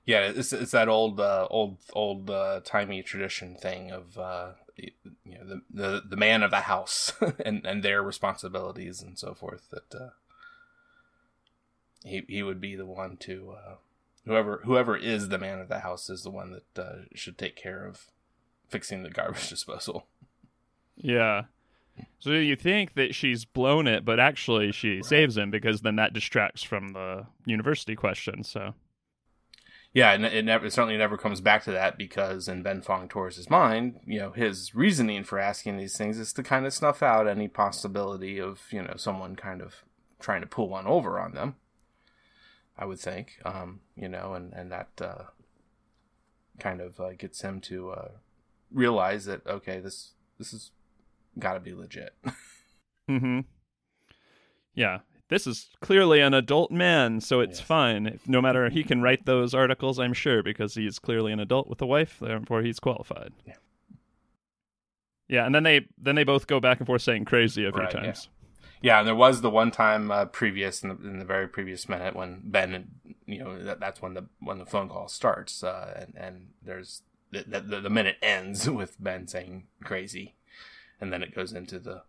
Yeah, 0.06 0.32
it's 0.36 0.52
it's 0.52 0.72
that 0.72 0.90
old 0.90 1.20
uh, 1.20 1.48
old 1.50 1.78
old 1.94 2.30
uh, 2.30 2.60
timey 2.64 3.02
tradition 3.02 3.56
thing 3.56 3.92
of 3.92 4.18
uh, 4.18 4.52
you 4.76 4.92
know 5.26 5.46
the, 5.46 5.62
the 5.72 6.04
the 6.10 6.18
man 6.18 6.44
of 6.44 6.52
the 6.52 6.62
house 6.62 7.14
and 7.46 7.66
and 7.66 7.84
their 7.84 8.04
responsibilities 8.04 9.02
and 9.02 9.18
so 9.18 9.34
forth. 9.34 9.70
That 9.70 9.96
uh, 9.96 10.10
he 12.04 12.24
he 12.28 12.44
would 12.44 12.60
be 12.60 12.76
the 12.76 12.86
one 12.86 13.18
to 13.18 13.56
uh, 13.58 13.76
whoever 14.26 14.62
whoever 14.66 14.98
is 14.98 15.30
the 15.30 15.38
man 15.38 15.60
of 15.60 15.70
the 15.70 15.80
house 15.80 16.10
is 16.10 16.24
the 16.24 16.32
one 16.32 16.52
that 16.52 16.84
uh, 16.84 16.96
should 17.16 17.38
take 17.38 17.56
care 17.56 17.86
of 17.86 18.08
fixing 18.68 19.04
the 19.04 19.10
garbage 19.10 19.50
disposal. 19.50 20.08
Yeah. 20.98 21.44
So 22.18 22.32
you 22.32 22.56
think 22.56 22.96
that 22.96 23.14
she's 23.14 23.46
blown 23.46 23.86
it, 23.86 24.04
but 24.04 24.20
actually 24.20 24.72
she 24.72 25.04
saves 25.04 25.38
him 25.38 25.52
because 25.52 25.82
then 25.82 25.98
that 25.98 26.12
distracts 26.12 26.64
from 26.64 26.94
the 26.94 27.28
university 27.46 27.96
question. 27.96 28.44
So 28.44 28.74
Yeah, 29.94 30.14
and 30.14 30.26
it 30.26 30.44
never 30.44 30.66
it 30.66 30.74
certainly 30.74 30.98
never 30.98 31.18
comes 31.18 31.40
back 31.40 31.64
to 31.66 31.72
that 31.72 32.00
because 32.00 32.48
in 32.48 32.64
Ben 32.64 32.82
Fong 32.82 33.08
Torres' 33.08 33.50
mind, 33.50 34.00
you 34.08 34.20
know, 34.20 34.32
his 34.32 34.74
reasoning 34.74 35.24
for 35.24 35.38
asking 35.38 35.78
these 35.78 35.96
things 35.96 36.18
is 36.18 36.34
to 36.34 36.42
kind 36.42 36.66
of 36.66 36.74
snuff 36.74 37.04
out 37.04 37.28
any 37.28 37.48
possibility 37.48 38.40
of, 38.40 38.62
you 38.72 38.82
know, 38.82 38.96
someone 38.98 39.36
kind 39.36 39.62
of 39.62 39.84
trying 40.20 40.42
to 40.42 40.48
pull 40.48 40.68
one 40.68 40.88
over 40.88 41.20
on 41.20 41.34
them. 41.34 41.56
I 42.76 42.86
would 42.86 43.00
think, 43.00 43.40
um, 43.46 43.82
you 43.96 44.10
know, 44.10 44.34
and 44.34 44.52
and 44.54 44.72
that 44.72 44.90
uh, 45.00 45.26
kind 46.60 46.82
of 46.82 47.00
uh, 47.00 47.14
gets 47.14 47.42
him 47.42 47.62
to 47.62 47.92
uh, 47.92 48.10
realize 48.72 49.26
that 49.26 49.46
okay, 49.46 49.80
this 49.80 50.14
this 50.40 50.52
has 50.52 50.72
got 51.38 51.54
to 51.54 51.60
be 51.60 51.74
legit. 51.74 52.16
mm-hmm. 53.10 53.42
Yeah. 54.74 55.00
This 55.34 55.48
is 55.48 55.70
clearly 55.82 56.20
an 56.20 56.36
adult 56.36 56.70
man, 56.70 57.20
so 57.20 57.40
it's 57.40 57.58
Yes. 57.58 57.68
fine. 57.68 58.20
No 58.28 58.40
matter 58.40 58.70
he 58.70 58.84
can 58.84 59.02
write 59.02 59.26
those 59.26 59.56
articles, 59.56 59.98
I'm 59.98 60.14
sure, 60.14 60.44
because 60.44 60.76
he's 60.76 61.00
clearly 61.00 61.32
an 61.32 61.40
adult 61.40 61.68
with 61.68 61.82
a 61.82 61.88
wife, 61.88 62.20
therefore 62.22 62.62
he's 62.62 62.80
qualified. 62.80 63.34
Yeah. 63.48 63.56
Yeah, 65.28 65.46
and 65.48 65.56
then 65.56 65.64
they 65.64 65.88
then 65.98 66.14
they 66.14 66.24
both 66.24 66.46
go 66.46 66.60
back 66.60 66.78
and 66.78 66.86
forth 66.86 67.02
saying 67.02 67.26
crazy 67.26 67.66
a 67.66 67.72
few 67.72 67.82
Right, 67.82 67.92
yeah. 67.96 68.02
times. 68.02 68.30
Yeah, 68.80 69.00
and 69.00 69.08
there 69.08 69.16
was 69.16 69.42
the 69.42 69.50
one 69.50 69.72
time 69.72 70.12
uh, 70.12 70.26
previous 70.26 70.84
in 70.84 70.90
the, 70.90 70.96
in 70.98 71.18
the 71.18 71.26
very 71.26 71.48
previous 71.48 71.90
minute 71.90 72.16
when 72.16 72.42
Ben, 72.44 72.92
you 73.26 73.40
know, 73.40 73.64
that, 73.64 73.80
that's 73.80 74.04
when 74.04 74.14
the 74.14 74.26
when 74.40 74.60
the 74.60 74.66
phone 74.68 74.88
call 74.88 75.08
starts, 75.08 75.64
uh, 75.64 75.96
and 76.00 76.14
and 76.16 76.48
there's 76.62 77.02
the, 77.32 77.44
the 77.48 77.80
the 77.82 77.90
minute 77.90 78.18
ends 78.22 78.70
with 78.80 79.02
Ben 79.02 79.28
saying 79.28 79.66
crazy, 79.84 80.36
and 81.02 81.12
then 81.12 81.24
it 81.24 81.34
goes 81.34 81.54
into 81.54 81.80
the 81.80 82.04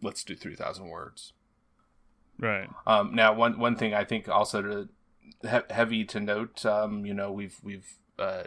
let's 0.00 0.24
do 0.24 0.34
three 0.34 0.54
thousand 0.56 0.86
words. 0.88 1.34
Right. 2.38 2.68
Um, 2.86 3.14
now, 3.14 3.32
one 3.32 3.58
one 3.58 3.76
thing 3.76 3.94
I 3.94 4.04
think 4.04 4.28
also 4.28 4.62
to 4.62 4.88
he- 5.42 5.72
heavy 5.74 6.04
to 6.04 6.20
note, 6.20 6.64
um, 6.66 7.06
you 7.06 7.14
know, 7.14 7.30
we've 7.30 7.58
we've 7.62 7.94
uh, 8.18 8.44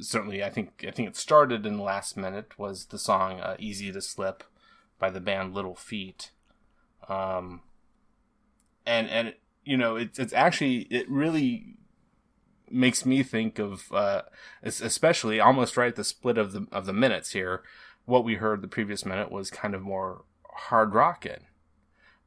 certainly 0.00 0.42
I 0.42 0.50
think 0.50 0.84
I 0.86 0.90
think 0.90 1.08
it 1.08 1.16
started 1.16 1.66
in 1.66 1.76
the 1.76 1.82
last 1.82 2.16
minute 2.16 2.58
was 2.58 2.86
the 2.86 2.98
song 2.98 3.40
uh, 3.40 3.56
"Easy 3.58 3.92
to 3.92 4.00
Slip" 4.00 4.44
by 4.98 5.10
the 5.10 5.20
band 5.20 5.54
Little 5.54 5.76
Feat, 5.76 6.32
um, 7.08 7.62
and 8.86 9.08
and 9.08 9.34
you 9.64 9.76
know 9.76 9.96
it's 9.96 10.18
it's 10.18 10.32
actually 10.32 10.82
it 10.90 11.08
really 11.08 11.76
makes 12.70 13.06
me 13.06 13.22
think 13.22 13.58
of 13.58 13.90
uh, 13.92 14.22
especially 14.62 15.40
almost 15.40 15.76
right 15.76 15.88
at 15.88 15.96
the 15.96 16.04
split 16.04 16.38
of 16.38 16.52
the 16.52 16.66
of 16.72 16.86
the 16.86 16.92
minutes 16.92 17.32
here. 17.32 17.62
What 18.04 18.24
we 18.24 18.36
heard 18.36 18.62
the 18.62 18.68
previous 18.68 19.04
minute 19.04 19.30
was 19.30 19.50
kind 19.50 19.74
of 19.74 19.82
more 19.82 20.24
hard 20.54 20.94
rockin'. 20.94 21.44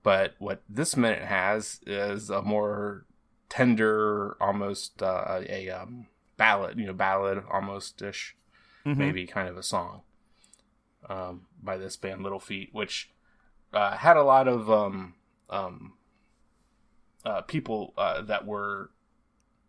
But 0.04 0.36
what 0.40 0.62
this 0.68 0.98
minute 0.98 1.24
has 1.24 1.80
is 1.86 2.30
a 2.30 2.42
more 2.42 3.06
tender, 3.50 4.36
almost 4.42 5.02
uh, 5.04 5.42
a 5.48 5.70
um, 5.70 6.08
ballad, 6.38 6.78
you 6.80 6.86
know, 6.88 6.94
ballad 6.94 7.44
almost 7.52 8.02
ish, 8.02 8.36
Mhm. 8.86 8.98
maybe 8.98 9.28
kind 9.28 9.48
of 9.48 9.58
a 9.58 9.64
song 9.64 10.02
um, 11.08 11.46
by 11.62 11.78
this 11.78 11.98
band 11.98 12.24
Little 12.24 12.40
Feat, 12.40 12.70
which 12.72 13.12
uh, 13.74 13.96
had 13.98 14.18
a 14.18 14.24
lot 14.24 14.48
of 14.48 14.72
um, 14.72 15.14
um, 15.52 15.94
uh, 17.24 17.42
people 17.42 17.94
uh, 17.98 18.22
that 18.24 18.46
were 18.46 18.90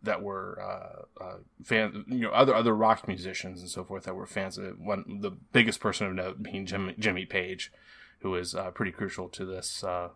that 0.02 0.22
were 0.22 0.58
uh, 0.60 1.22
uh, 1.22 1.36
fans, 1.62 2.04
you 2.08 2.20
know, 2.20 2.30
other 2.30 2.54
other 2.54 2.74
rock 2.74 3.06
musicians 3.06 3.60
and 3.60 3.68
so 3.70 3.84
forth 3.84 4.04
that 4.04 4.14
were 4.14 4.26
fans 4.26 4.56
of. 4.58 4.78
One, 4.80 5.18
the 5.20 5.30
biggest 5.30 5.78
person 5.78 6.06
of 6.06 6.14
note 6.14 6.42
being 6.42 6.64
Jimmy, 6.66 6.94
Jimmy 6.98 7.26
Page, 7.26 7.70
who 8.20 8.34
is 8.34 8.54
uh, 8.54 8.70
pretty 8.70 8.92
crucial 8.92 9.28
to 9.28 9.44
this 9.44 9.84
uh, 9.84 10.08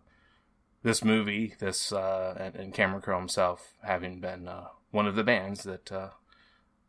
this 0.83 1.03
movie, 1.03 1.53
this 1.59 1.91
uh, 1.91 2.35
and, 2.39 2.55
and 2.55 2.73
Cameron 2.73 3.01
Crowe 3.01 3.19
himself 3.19 3.73
having 3.83 4.19
been 4.19 4.47
uh, 4.47 4.67
one 4.91 5.07
of 5.07 5.15
the 5.15 5.23
bands 5.23 5.63
that 5.63 5.91
uh, 5.91 6.09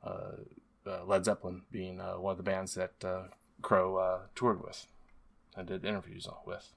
uh, 0.04 0.32
uh, 0.86 1.04
Led 1.04 1.24
Zeppelin 1.24 1.62
being 1.70 2.00
uh, 2.00 2.14
one 2.14 2.32
of 2.32 2.36
the 2.38 2.42
bands 2.42 2.74
that 2.74 3.04
uh, 3.04 3.24
Crowe 3.62 3.96
uh, 3.96 4.18
toured 4.34 4.62
with 4.62 4.86
and 5.56 5.66
did 5.68 5.84
interviews 5.84 6.26
with. 6.46 6.72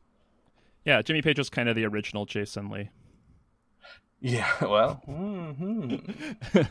Yeah, 0.85 1.01
Jimmy 1.01 1.21
Page 1.21 1.37
was 1.37 1.49
kind 1.49 1.69
of 1.69 1.75
the 1.75 1.85
original 1.85 2.25
Jason 2.25 2.69
Lee. 2.69 2.89
Yeah, 4.19 4.51
well, 4.61 5.01
hmm 5.05 5.95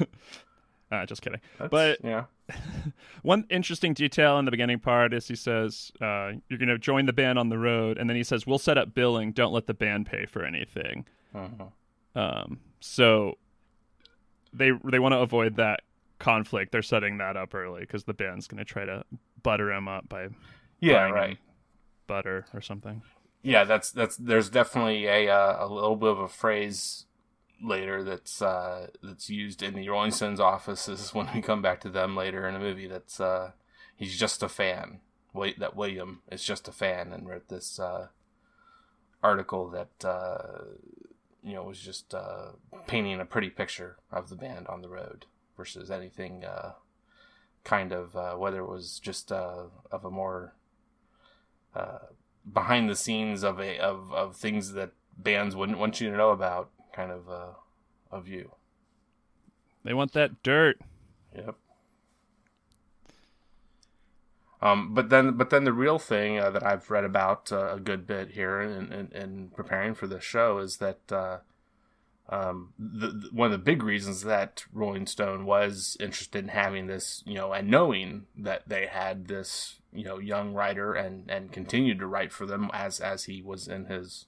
uh, 0.90 1.06
just 1.06 1.22
kidding. 1.22 1.40
that's- 1.58 1.70
But 1.70 2.04
yeah, 2.04 2.24
one 3.22 3.44
interesting 3.50 3.94
detail 3.94 4.38
in 4.38 4.44
the 4.44 4.50
beginning 4.50 4.78
part 4.80 5.12
is 5.14 5.28
he 5.28 5.36
says, 5.36 5.92
uh, 6.00 6.32
"You're 6.48 6.58
going 6.58 6.68
to 6.68 6.78
join 6.78 7.06
the 7.06 7.12
band 7.12 7.38
on 7.38 7.48
the 7.48 7.58
road," 7.58 7.98
and 7.98 8.08
then 8.10 8.16
he 8.16 8.24
says, 8.24 8.46
"We'll 8.46 8.58
set 8.58 8.76
up 8.78 8.94
billing. 8.94 9.32
Don't 9.32 9.52
let 9.52 9.66
the 9.66 9.74
band 9.74 10.06
pay 10.06 10.26
for 10.26 10.44
anything." 10.44 11.06
Mhm. 11.34 11.70
Um, 12.14 12.58
so 12.80 13.38
they 14.52 14.72
they 14.84 14.98
want 14.98 15.12
to 15.12 15.18
avoid 15.18 15.56
that 15.56 15.80
conflict. 16.18 16.72
They're 16.72 16.82
setting 16.82 17.18
that 17.18 17.36
up 17.36 17.54
early 17.54 17.80
because 17.82 18.04
the 18.04 18.14
band's 18.14 18.46
going 18.46 18.58
to 18.58 18.64
try 18.64 18.84
to 18.84 19.04
butter 19.42 19.72
him 19.72 19.86
up 19.88 20.08
by 20.08 20.28
yeah, 20.80 21.08
right. 21.08 21.38
butter 22.06 22.46
or 22.52 22.60
something. 22.60 23.02
yeah 23.42 23.64
that's 23.64 23.90
that's 23.92 24.16
there's 24.16 24.50
definitely 24.50 25.06
a 25.06 25.28
uh, 25.30 25.64
a 25.64 25.68
little 25.72 25.96
bit 25.96 26.10
of 26.10 26.18
a 26.18 26.28
phrase 26.28 27.06
later 27.62 28.02
that's 28.02 28.40
uh 28.40 28.86
that's 29.02 29.28
used 29.28 29.62
in 29.62 29.74
the 29.74 29.88
Rolling 29.88 30.10
Stones 30.10 30.40
offices 30.40 31.14
when 31.14 31.28
we 31.34 31.42
come 31.42 31.62
back 31.62 31.80
to 31.80 31.88
them 31.88 32.16
later 32.16 32.46
in 32.46 32.54
the 32.54 32.60
movie 32.60 32.86
that's 32.86 33.20
uh 33.20 33.52
he's 33.96 34.18
just 34.18 34.42
a 34.42 34.48
fan. 34.48 35.00
Wait 35.32 35.58
that 35.58 35.76
William 35.76 36.22
is 36.30 36.42
just 36.42 36.68
a 36.68 36.72
fan 36.72 37.12
and 37.12 37.28
wrote 37.28 37.48
this 37.48 37.78
uh 37.78 38.08
article 39.22 39.68
that 39.70 40.04
uh 40.04 40.64
you 41.42 41.54
know 41.54 41.62
was 41.62 41.78
just 41.78 42.14
uh 42.14 42.48
painting 42.86 43.20
a 43.20 43.24
pretty 43.24 43.50
picture 43.50 43.96
of 44.10 44.28
the 44.28 44.36
band 44.36 44.66
on 44.66 44.82
the 44.82 44.88
road 44.88 45.26
versus 45.56 45.90
anything 45.90 46.44
uh 46.44 46.72
kind 47.64 47.92
of 47.92 48.38
whether 48.38 48.60
it 48.60 48.68
was 48.68 48.98
just 48.98 49.30
of 49.30 49.70
a 50.04 50.10
more 50.10 50.54
behind 52.50 52.88
the 52.88 52.96
scenes 52.96 53.42
of 53.42 53.60
a 53.60 53.78
of 53.78 54.12
of 54.12 54.36
things 54.36 54.72
that 54.72 54.92
bands 55.16 55.54
wouldn't 55.54 55.78
want 55.78 56.00
you 56.00 56.10
to 56.10 56.16
know 56.16 56.30
about 56.30 56.70
kind 56.92 57.10
of 57.10 57.28
uh 57.28 57.52
of 58.10 58.26
you 58.28 58.50
They 59.84 59.94
want 59.94 60.12
that 60.12 60.42
dirt. 60.42 60.78
yep 61.34 61.54
um 64.62 64.92
but 64.94 65.08
then 65.08 65.36
but 65.36 65.50
then 65.50 65.64
the 65.64 65.72
real 65.72 65.98
thing 65.98 66.38
uh, 66.38 66.50
that 66.50 66.62
i've 66.64 66.90
read 66.90 67.04
about 67.04 67.50
uh, 67.52 67.74
a 67.74 67.80
good 67.80 68.06
bit 68.06 68.32
here 68.32 68.60
in, 68.60 68.92
in 68.92 69.08
in 69.12 69.48
preparing 69.54 69.94
for 69.94 70.06
this 70.06 70.24
show 70.24 70.58
is 70.58 70.76
that 70.78 71.00
uh 71.10 71.38
um, 72.28 72.72
the, 72.78 73.08
the- 73.08 73.28
one 73.32 73.46
of 73.46 73.52
the 73.52 73.58
big 73.64 73.82
reasons 73.82 74.22
that 74.22 74.64
Rolling 74.72 75.06
Stone 75.08 75.46
was 75.46 75.96
interested 75.98 76.44
in 76.44 76.50
having 76.50 76.86
this, 76.86 77.24
you 77.26 77.34
know, 77.34 77.52
and 77.52 77.66
knowing 77.68 78.26
that 78.38 78.68
they 78.68 78.86
had 78.86 79.26
this, 79.26 79.80
you 79.92 80.04
know, 80.04 80.20
young 80.20 80.54
writer 80.54 80.94
and 80.94 81.28
and 81.28 81.50
continued 81.50 81.98
to 81.98 82.06
write 82.06 82.30
for 82.30 82.46
them 82.46 82.70
as 82.72 83.00
as 83.00 83.24
he 83.24 83.42
was 83.42 83.66
in 83.66 83.86
his 83.86 84.26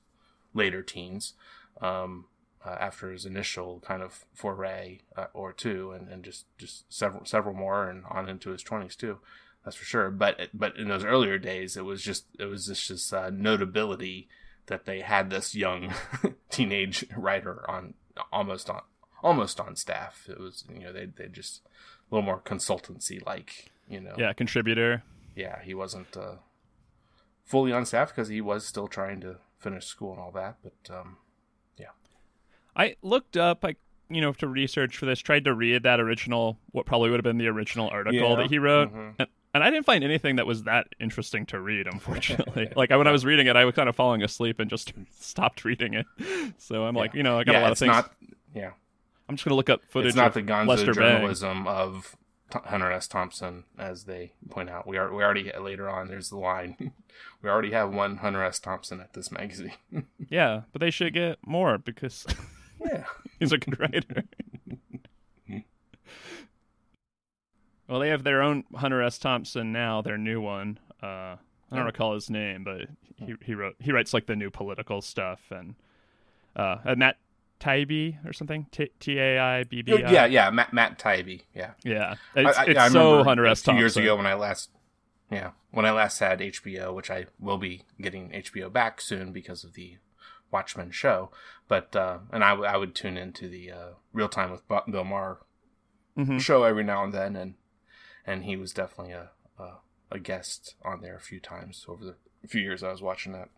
later 0.53 0.83
teens, 0.83 1.35
um, 1.81 2.25
uh, 2.65 2.77
after 2.81 3.11
his 3.11 3.25
initial 3.27 3.81
kind 3.81 4.03
of 4.03 4.25
foray 4.35 5.01
uh, 5.17 5.27
or 5.33 5.53
two, 5.53 5.93
and, 5.93 6.09
and 6.09 6.23
just 6.25 6.47
just 6.59 6.93
several 6.93 7.25
several 7.25 7.55
more, 7.55 7.89
and 7.89 8.05
on 8.11 8.29
into 8.29 8.51
his 8.51 8.63
twenties 8.63 8.97
too. 8.97 9.19
That's 9.65 9.77
for 9.77 9.85
sure. 9.85 10.11
But 10.11 10.49
but 10.55 10.77
in 10.77 10.89
those 10.89 11.05
earlier 11.05 11.39
days, 11.39 11.77
it 11.77 11.85
was 11.85 12.03
just 12.03 12.27
it 12.39 12.47
was 12.47 12.67
just 12.67 12.89
this 12.89 13.13
uh, 13.13 13.31
notability 13.33 14.29
that 14.67 14.85
they 14.87 15.01
had 15.01 15.31
this 15.31 15.55
young 15.55 15.93
teenage 16.51 17.05
writer 17.17 17.69
on 17.71 17.95
almost 18.33 18.69
on 18.71 18.83
almost 19.23 19.59
on 19.61 19.77
staff. 19.77 20.27
It 20.29 20.39
was 20.41 20.65
you 20.73 20.81
know 20.81 20.93
they 20.93 21.07
they 21.07 21.29
just 21.29 21.63
a 21.67 22.15
little 22.15 22.25
more 22.27 22.41
consultancy 22.41 23.25
like 23.25 23.71
you 23.89 24.01
know 24.01 24.15
Yeah, 24.19 24.33
contributor. 24.33 25.03
yeah 25.35 25.61
he 25.63 25.75
wasn't 25.75 26.17
uh, 26.17 26.37
fully 27.45 27.73
on 27.73 27.87
staff 27.87 28.09
because 28.15 28.29
he 28.29 28.41
was 28.41 28.67
still 28.67 28.89
trying 28.89 29.21
to 29.21 29.37
finish 29.59 29.87
school 29.87 30.13
and 30.13 30.21
all 30.21 30.33
that. 30.33 30.57
But 30.63 30.95
um, 30.95 31.17
I 32.77 32.97
looked 33.03 33.37
up, 33.37 33.65
I 33.65 33.77
you 34.09 34.21
know, 34.21 34.33
to 34.35 34.47
research 34.47 34.97
for 34.99 35.07
this, 35.07 35.21
tried 35.21 35.45
to 35.47 35.55
read 35.55 35.85
that 35.85 35.99
original, 35.99 36.59
what 36.73 36.85
probably 36.85 37.09
would 37.11 37.17
have 37.19 37.25
been 37.25 37.39
the 37.39 37.49
original 37.49 37.89
article 37.89 38.31
Yeah. 38.31 38.35
that 38.37 38.51
he 38.51 38.59
wrote, 38.59 38.93
Mhm. 38.93 39.15
and, 39.19 39.29
and 39.55 39.65
I 39.65 39.71
didn't 39.71 39.87
find 39.87 40.05
anything 40.05 40.37
that 40.37 40.47
was 40.47 40.65
that 40.65 40.89
interesting 41.01 41.47
to 41.47 41.59
read. 41.61 41.87
Unfortunately, 41.87 42.69
like 42.77 42.91
when 42.91 43.07
I 43.07 43.11
was 43.13 43.25
reading 43.25 43.47
it, 43.47 43.57
I 43.57 43.65
was 43.65 43.75
kind 43.75 43.89
of 43.89 43.97
falling 43.97 44.23
asleep 44.23 44.61
and 44.61 44.69
just 44.69 44.93
stopped 45.19 45.65
reading 45.65 45.95
it. 45.95 46.07
So 46.59 46.85
I'm 46.85 46.95
like, 46.95 47.15
you 47.15 47.23
know, 47.23 47.39
I 47.39 47.45
got 47.45 47.53
yeah, 47.53 47.61
a 47.61 47.63
lot 47.63 47.73
of 47.73 47.79
things. 47.79 47.89
not 47.93 48.13
yeah 48.55 48.71
I'm 49.29 49.37
just 49.37 49.47
gonna 49.47 49.55
look 49.57 49.71
up 49.71 49.81
footage 49.89 50.09
it's 50.09 50.17
not 50.17 50.27
of 50.29 50.35
the 50.35 50.43
Gonzo 50.43 50.67
Lester 50.67 50.93
Bang. 50.95 51.17
journalism 51.17 51.67
of 51.67 52.15
T- 52.51 52.59
Hunter 52.67 52.93
S. 52.93 53.09
Thompson, 53.09 53.65
as 53.79 54.05
they 54.05 54.33
point 54.51 54.69
out. 54.69 54.87
We 54.87 54.99
are 54.99 55.11
we 55.15 55.23
already 55.23 55.51
later 55.59 55.89
on. 55.89 56.09
There's 56.09 56.29
the 56.29 56.37
line. 56.37 56.93
we 57.43 57.49
already 57.49 57.71
have 57.71 57.95
one 57.95 58.19
Hunter 58.19 58.43
S. 58.43 58.59
Thompson 58.59 59.01
at 59.01 59.15
this 59.15 59.33
magazine. 59.33 59.73
Yeah, 60.29 60.63
but 60.73 60.81
they 60.81 60.91
should 60.91 61.15
get 61.15 61.39
more 61.47 61.79
because 61.79 62.27
yeah. 62.85 63.05
he's 63.39 63.53
a 63.53 63.59
good 63.59 63.79
writer. 63.79 64.25
well, 67.89 68.01
they 68.01 68.09
have 68.09 68.25
their 68.25 68.43
own 68.43 68.65
Hunter 68.75 69.03
S. 69.03 69.19
Thompson 69.19 69.73
now, 69.73 70.03
their 70.03 70.19
new 70.19 70.41
one. 70.41 70.79
Uh, 71.03 71.37
I 71.71 71.77
don't 71.77 71.87
recall 71.87 72.15
his 72.15 72.29
name, 72.29 72.65
but 72.65 72.83
he 73.17 73.35
he 73.43 73.55
wrote 73.55 73.77
he 73.79 73.93
writes 73.93 74.13
like 74.13 74.27
the 74.27 74.37
new 74.37 74.51
political 74.51 75.01
stuff 75.01 75.41
and 75.51 75.75
uh, 76.55 76.77
uh 76.85 76.95
Matt 76.97 77.17
Taibbi 77.63 78.27
or 78.27 78.33
something 78.33 78.67
T 78.73 79.19
A 79.19 79.39
I 79.39 79.65
B 79.65 79.83
B 79.83 80.03
I. 80.03 80.11
yeah, 80.11 80.27
yeah, 80.27 80.51
Matt 80.51 80.73
Matt 80.73 80.99
Taibbi, 80.99 81.43
yeah. 81.55 81.73
yeah. 81.85 82.17
It's, 82.35 82.59
I, 82.59 82.63
I, 82.63 82.67
it's 82.67 82.81
I 82.81 82.89
so 82.89 83.23
Hunter 83.23 83.47
S. 83.47 83.63
Two 83.63 83.75
years 83.75 83.97
ago 83.97 84.17
when 84.17 84.27
I 84.27 84.35
last, 84.35 84.71
yeah, 85.31 85.53
when 85.71 85.87
I 85.87 85.93
last 85.93 86.19
had 86.19 86.41
HBO, 86.41 86.93
which 86.93 87.11
I 87.11 87.27
will 87.39 87.59
be 87.59 87.83
getting 88.01 88.31
HBO 88.31 88.73
back 88.73 89.01
soon 89.01 89.33
because 89.33 89.63
of 89.63 89.75
the 89.75 89.97
Watchmen 90.53 90.91
show. 90.93 91.31
But 91.69 91.97
uh, 91.97 92.19
and 92.31 92.45
I, 92.45 92.51
w- 92.51 92.69
I 92.69 92.77
would 92.77 92.95
tune 92.95 93.17
into 93.17 93.49
the 93.49 93.73
uh, 93.73 93.89
Real 94.13 94.29
Time 94.29 94.51
with 94.53 94.63
Bill 94.69 95.05
Maher 95.05 95.39
Mhm. 96.17 96.41
show 96.41 96.63
every 96.65 96.85
now 96.85 97.03
and 97.05 97.15
then, 97.15 97.35
and 97.37 97.55
and 98.27 98.45
he 98.45 98.55
was 98.57 98.73
definitely 98.75 99.15
a, 99.15 99.31
a 99.59 99.79
a 100.11 100.19
guest 100.19 100.75
on 100.85 101.01
there 101.01 101.17
a 101.17 101.21
few 101.21 101.41
times 101.41 101.87
over 101.89 102.05
the 102.05 102.17
few 102.47 102.61
years 102.61 102.83
I 102.83 102.91
was 102.93 103.01
watching 103.01 103.33
that. 103.33 103.49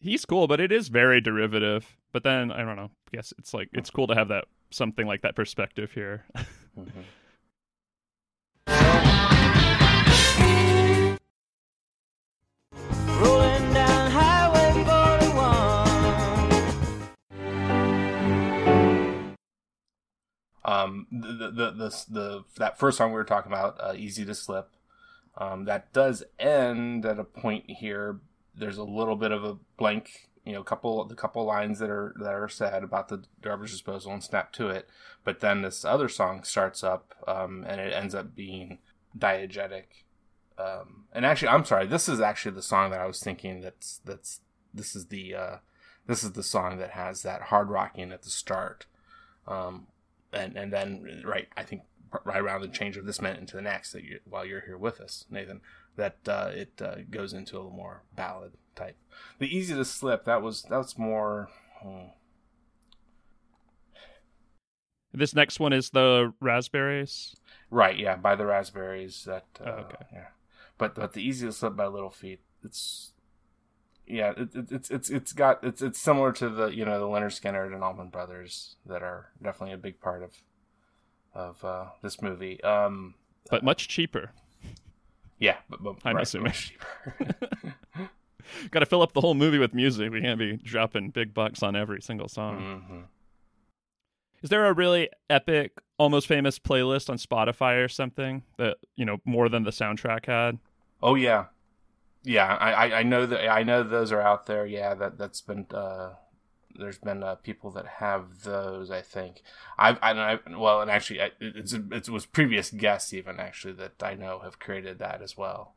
He's 0.00 0.26
cool, 0.26 0.46
but 0.46 0.60
it 0.60 0.70
is 0.70 0.88
very 0.88 1.22
derivative. 1.22 1.96
But 2.12 2.22
then 2.22 2.52
I 2.52 2.58
don't 2.64 2.76
know. 2.76 2.90
I 3.12 3.16
guess 3.16 3.32
it's 3.38 3.54
like 3.54 3.70
it's 3.72 3.88
cool 3.90 4.06
to 4.08 4.14
have 4.14 4.28
that 4.28 4.44
something 4.70 5.06
like 5.06 5.22
that 5.22 5.34
perspective 5.36 5.92
here. 5.92 6.26
Mhm. 6.78 7.04
Um, 20.64 21.06
the, 21.12 21.50
the, 21.50 21.70
the, 21.70 22.04
the, 22.08 22.44
that 22.56 22.78
first 22.78 22.96
song 22.98 23.10
we 23.10 23.16
were 23.16 23.24
talking 23.24 23.52
about, 23.52 23.76
uh, 23.80 23.92
Easy 23.96 24.24
to 24.24 24.34
Slip, 24.34 24.70
um, 25.36 25.64
that 25.66 25.92
does 25.92 26.24
end 26.38 27.04
at 27.04 27.18
a 27.18 27.24
point 27.24 27.64
here. 27.68 28.20
There's 28.56 28.78
a 28.78 28.84
little 28.84 29.16
bit 29.16 29.30
of 29.30 29.44
a 29.44 29.58
blank, 29.76 30.30
you 30.44 30.52
know, 30.52 30.62
couple, 30.62 31.04
the 31.04 31.14
couple 31.14 31.44
lines 31.44 31.80
that 31.80 31.90
are, 31.90 32.14
that 32.18 32.32
are 32.32 32.48
said 32.48 32.82
about 32.82 33.08
the 33.08 33.24
garbage 33.42 33.72
disposal 33.72 34.12
and 34.12 34.22
snap 34.22 34.52
to 34.54 34.68
it. 34.68 34.88
But 35.22 35.40
then 35.40 35.62
this 35.62 35.84
other 35.84 36.08
song 36.08 36.44
starts 36.44 36.82
up, 36.82 37.14
um, 37.26 37.64
and 37.68 37.80
it 37.80 37.92
ends 37.92 38.14
up 38.14 38.34
being 38.34 38.78
diegetic. 39.18 39.84
Um, 40.56 41.04
and 41.12 41.26
actually, 41.26 41.48
I'm 41.48 41.64
sorry, 41.64 41.86
this 41.86 42.08
is 42.08 42.20
actually 42.20 42.54
the 42.54 42.62
song 42.62 42.90
that 42.90 43.00
I 43.00 43.06
was 43.06 43.20
thinking 43.20 43.60
that's, 43.60 44.00
that's, 44.04 44.40
this 44.72 44.96
is 44.96 45.06
the, 45.06 45.34
uh, 45.34 45.56
this 46.06 46.22
is 46.22 46.32
the 46.32 46.42
song 46.42 46.78
that 46.78 46.90
has 46.90 47.22
that 47.22 47.42
hard 47.42 47.68
rocking 47.68 48.12
at 48.12 48.22
the 48.22 48.30
start. 48.30 48.86
Um, 49.46 49.88
and 50.34 50.56
and 50.56 50.72
then 50.72 51.22
right 51.24 51.48
i 51.56 51.62
think 51.62 51.82
right 52.24 52.40
around 52.40 52.60
the 52.60 52.68
change 52.68 52.96
of 52.96 53.06
this 53.06 53.20
minute 53.20 53.40
into 53.40 53.56
the 53.56 53.62
next 53.62 53.92
that 53.92 54.04
you 54.04 54.20
while 54.24 54.44
you're 54.44 54.60
here 54.62 54.78
with 54.78 55.00
us 55.00 55.24
nathan 55.30 55.60
that 55.96 56.16
uh, 56.26 56.50
it 56.52 56.72
uh, 56.82 56.96
goes 57.10 57.32
into 57.32 57.54
a 57.54 57.58
little 57.58 57.70
more 57.70 58.02
ballad 58.16 58.52
type 58.74 58.96
the 59.38 59.56
easy 59.56 59.74
to 59.74 59.84
slip 59.84 60.24
that 60.24 60.42
was 60.42 60.62
that 60.64 60.76
was 60.76 60.98
more 60.98 61.48
hmm, 61.82 62.06
this 65.12 65.34
next 65.34 65.60
one 65.60 65.72
is 65.72 65.90
the 65.90 66.32
raspberries. 66.40 67.36
right 67.70 67.98
yeah 67.98 68.16
by 68.16 68.34
the 68.34 68.46
raspberries 68.46 69.24
that 69.24 69.46
uh, 69.60 69.64
Oh, 69.68 69.70
okay. 69.82 70.04
yeah 70.12 70.26
but 70.78 70.94
but 70.94 71.12
the 71.12 71.22
easy 71.22 71.46
to 71.46 71.52
slip 71.52 71.76
by 71.76 71.86
little 71.86 72.10
feat 72.10 72.40
it's 72.64 73.12
yeah 74.06 74.32
it, 74.36 74.54
it, 74.54 74.72
it's 74.72 74.90
it's 74.90 75.10
it's 75.10 75.32
got 75.32 75.62
it's 75.64 75.80
it's 75.82 75.98
similar 75.98 76.32
to 76.32 76.48
the 76.48 76.66
you 76.68 76.84
know 76.84 76.98
the 76.98 77.06
lynyrd 77.06 77.40
skynyrd 77.40 77.72
and 77.72 77.82
allman 77.82 78.08
brothers 78.08 78.76
that 78.84 79.02
are 79.02 79.30
definitely 79.42 79.74
a 79.74 79.78
big 79.78 80.00
part 80.00 80.22
of 80.22 80.32
of 81.34 81.64
uh, 81.64 81.86
this 82.02 82.20
movie 82.22 82.62
um 82.62 83.14
but 83.50 83.62
much 83.62 83.88
cheaper. 83.88 84.30
Yeah, 85.38 85.56
but, 85.68 85.82
but 85.82 85.96
I'm 86.04 86.16
right, 86.16 86.22
assuming. 86.22 86.46
much 86.46 86.70
cheaper. 86.70 87.74
Got 88.70 88.80
to 88.80 88.86
fill 88.86 89.02
up 89.02 89.12
the 89.12 89.20
whole 89.20 89.34
movie 89.34 89.58
with 89.58 89.74
music. 89.74 90.10
We 90.12 90.20
can't 90.20 90.38
be 90.38 90.56
dropping 90.56 91.10
big 91.10 91.34
bucks 91.34 91.62
on 91.62 91.76
every 91.76 92.00
single 92.00 92.28
song. 92.28 92.82
hmm 92.88 93.00
Is 94.42 94.50
there 94.50 94.66
a 94.66 94.72
really 94.72 95.08
epic, 95.28 95.72
almost 95.98 96.26
famous 96.26 96.58
playlist 96.58 97.10
on 97.10 97.16
Spotify 97.16 97.84
or 97.84 97.88
something 97.88 98.42
that 98.58 98.76
you 98.96 99.04
know 99.04 99.18
more 99.24 99.48
than 99.48 99.64
the 99.64 99.70
soundtrack 99.70 100.26
had? 100.26 100.58
Oh 101.02 101.14
yeah, 101.14 101.46
yeah. 102.24 102.54
I, 102.54 103.00
I 103.00 103.02
know 103.02 103.26
that 103.26 103.48
I 103.48 103.62
know 103.62 103.82
those 103.82 104.12
are 104.12 104.20
out 104.20 104.46
there. 104.46 104.66
Yeah, 104.66 104.94
that 104.94 105.18
that's 105.18 105.40
been 105.40 105.66
uh, 105.72 106.14
there's 106.76 106.98
been 106.98 107.22
uh, 107.22 107.36
people 107.36 107.70
that 107.72 107.86
have 107.86 108.42
those. 108.42 108.90
I 108.90 109.00
think 109.02 109.42
I've 109.78 109.98
I, 110.02 110.10
I 110.12 110.38
well, 110.56 110.80
and 110.80 110.90
actually 110.90 111.22
I, 111.22 111.30
it's 111.40 111.72
it 111.72 112.08
was 112.08 112.26
previous 112.26 112.70
guests 112.70 113.12
even 113.14 113.38
actually 113.38 113.74
that 113.74 114.02
I 114.02 114.14
know 114.14 114.40
have 114.40 114.58
created 114.58 114.98
that 114.98 115.22
as 115.22 115.36
well. 115.36 115.74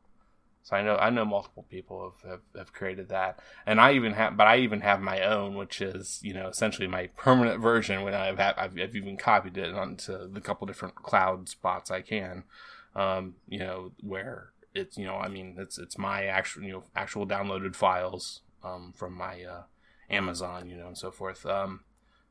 So 0.68 0.76
I 0.76 0.82
know 0.82 0.96
I 0.96 1.08
know 1.10 1.24
multiple 1.24 1.64
people 1.70 2.14
have, 2.22 2.30
have, 2.30 2.40
have 2.54 2.72
created 2.72 3.08
that, 3.08 3.40
and 3.64 3.80
I 3.80 3.92
even 3.92 4.12
have, 4.12 4.36
but 4.36 4.46
I 4.46 4.58
even 4.58 4.82
have 4.82 5.00
my 5.00 5.22
own, 5.22 5.54
which 5.54 5.80
is 5.80 6.20
you 6.22 6.34
know 6.34 6.48
essentially 6.48 6.86
my 6.86 7.06
permanent 7.16 7.60
version. 7.60 8.02
When 8.02 8.12
I've 8.14 8.38
had, 8.38 8.54
I've, 8.58 8.78
I've 8.78 8.94
even 8.94 9.16
copied 9.16 9.56
it 9.56 9.74
onto 9.74 10.30
the 10.30 10.40
couple 10.40 10.66
different 10.66 10.94
cloud 10.94 11.48
spots 11.48 11.90
I 11.90 12.02
can, 12.02 12.44
um, 12.94 13.36
you 13.48 13.60
know, 13.60 13.92
where 14.02 14.52
it's 14.78 14.96
you 14.96 15.04
know 15.04 15.16
I 15.16 15.28
mean 15.28 15.56
it's 15.58 15.78
it's 15.78 15.98
my 15.98 16.24
actual 16.24 16.62
you 16.62 16.72
know 16.72 16.84
actual 16.94 17.26
downloaded 17.26 17.74
files 17.74 18.40
um, 18.62 18.92
from 18.96 19.14
my 19.14 19.42
uh, 19.42 19.62
Amazon, 20.10 20.68
you 20.68 20.76
know, 20.76 20.86
and 20.86 20.98
so 20.98 21.10
forth, 21.10 21.44
um, 21.46 21.80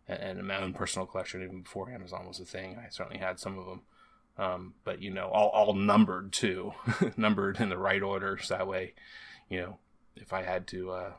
and, 0.08 0.44
my 0.44 0.62
own 0.62 0.74
personal 0.74 1.06
collection 1.06 1.44
even 1.44 1.62
before 1.62 1.90
Amazon 1.90 2.28
was 2.28 2.40
a 2.40 2.46
thing. 2.46 2.78
I 2.78 2.90
certainly 2.90 3.20
had 3.20 3.40
some 3.40 3.58
of 3.58 3.66
them. 3.66 3.82
Um, 4.38 4.74
but 4.84 5.02
you 5.02 5.12
know, 5.12 5.30
all, 5.30 5.50
all 5.50 5.74
numbered 5.74 6.32
too, 6.32 6.74
numbered 7.18 7.60
in 7.60 7.70
the 7.70 7.78
right 7.78 8.02
order. 8.02 8.38
So 8.38 8.56
that 8.56 8.68
way, 8.68 8.94
you 9.50 9.62
know, 9.62 9.78
if 10.16 10.34
I 10.34 10.44
had 10.44 10.68
to 10.68 10.92
uh, 10.92 11.12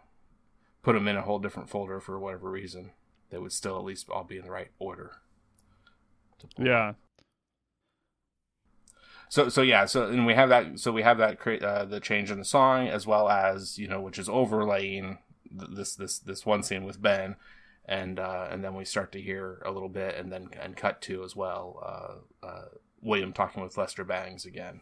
put 0.82 0.94
them 0.94 1.08
in 1.08 1.16
a 1.16 1.22
whole 1.22 1.38
different 1.38 1.68
folder 1.68 2.00
for 2.00 2.18
whatever 2.18 2.50
reason, 2.50 2.92
they 3.30 3.38
would 3.38 3.52
still 3.52 3.76
at 3.76 3.84
least 3.84 4.08
all 4.08 4.24
be 4.24 4.38
in 4.38 4.44
the 4.44 4.50
right 4.50 4.70
order. 4.78 5.16
Yeah. 6.56 6.92
So 9.28 9.48
so 9.48 9.62
yeah 9.62 9.84
so 9.84 10.06
and 10.06 10.26
we 10.26 10.34
have 10.34 10.48
that 10.48 10.78
so 10.78 10.92
we 10.92 11.02
have 11.02 11.18
that 11.18 11.38
uh, 11.62 11.84
the 11.84 12.00
change 12.00 12.30
in 12.30 12.38
the 12.38 12.44
song 12.44 12.88
as 12.88 13.06
well 13.06 13.28
as 13.28 13.78
you 13.78 13.88
know 13.88 14.00
which 14.00 14.18
is 14.18 14.28
overlaying 14.28 15.18
th- 15.56 15.70
this 15.72 15.94
this 15.94 16.18
this 16.18 16.46
one 16.46 16.62
scene 16.62 16.84
with 16.84 17.00
Ben 17.00 17.36
and 17.84 18.18
uh, 18.18 18.46
and 18.50 18.62
then 18.62 18.74
we 18.74 18.84
start 18.84 19.12
to 19.12 19.20
hear 19.20 19.62
a 19.64 19.70
little 19.70 19.88
bit 19.88 20.14
and 20.16 20.30
then 20.30 20.48
and 20.60 20.76
cut 20.76 21.00
to 21.02 21.24
as 21.24 21.34
well 21.34 21.82
uh, 21.84 22.46
uh, 22.46 22.64
William 23.00 23.32
talking 23.32 23.62
with 23.62 23.76
Lester 23.76 24.04
Bangs 24.04 24.44
again. 24.44 24.80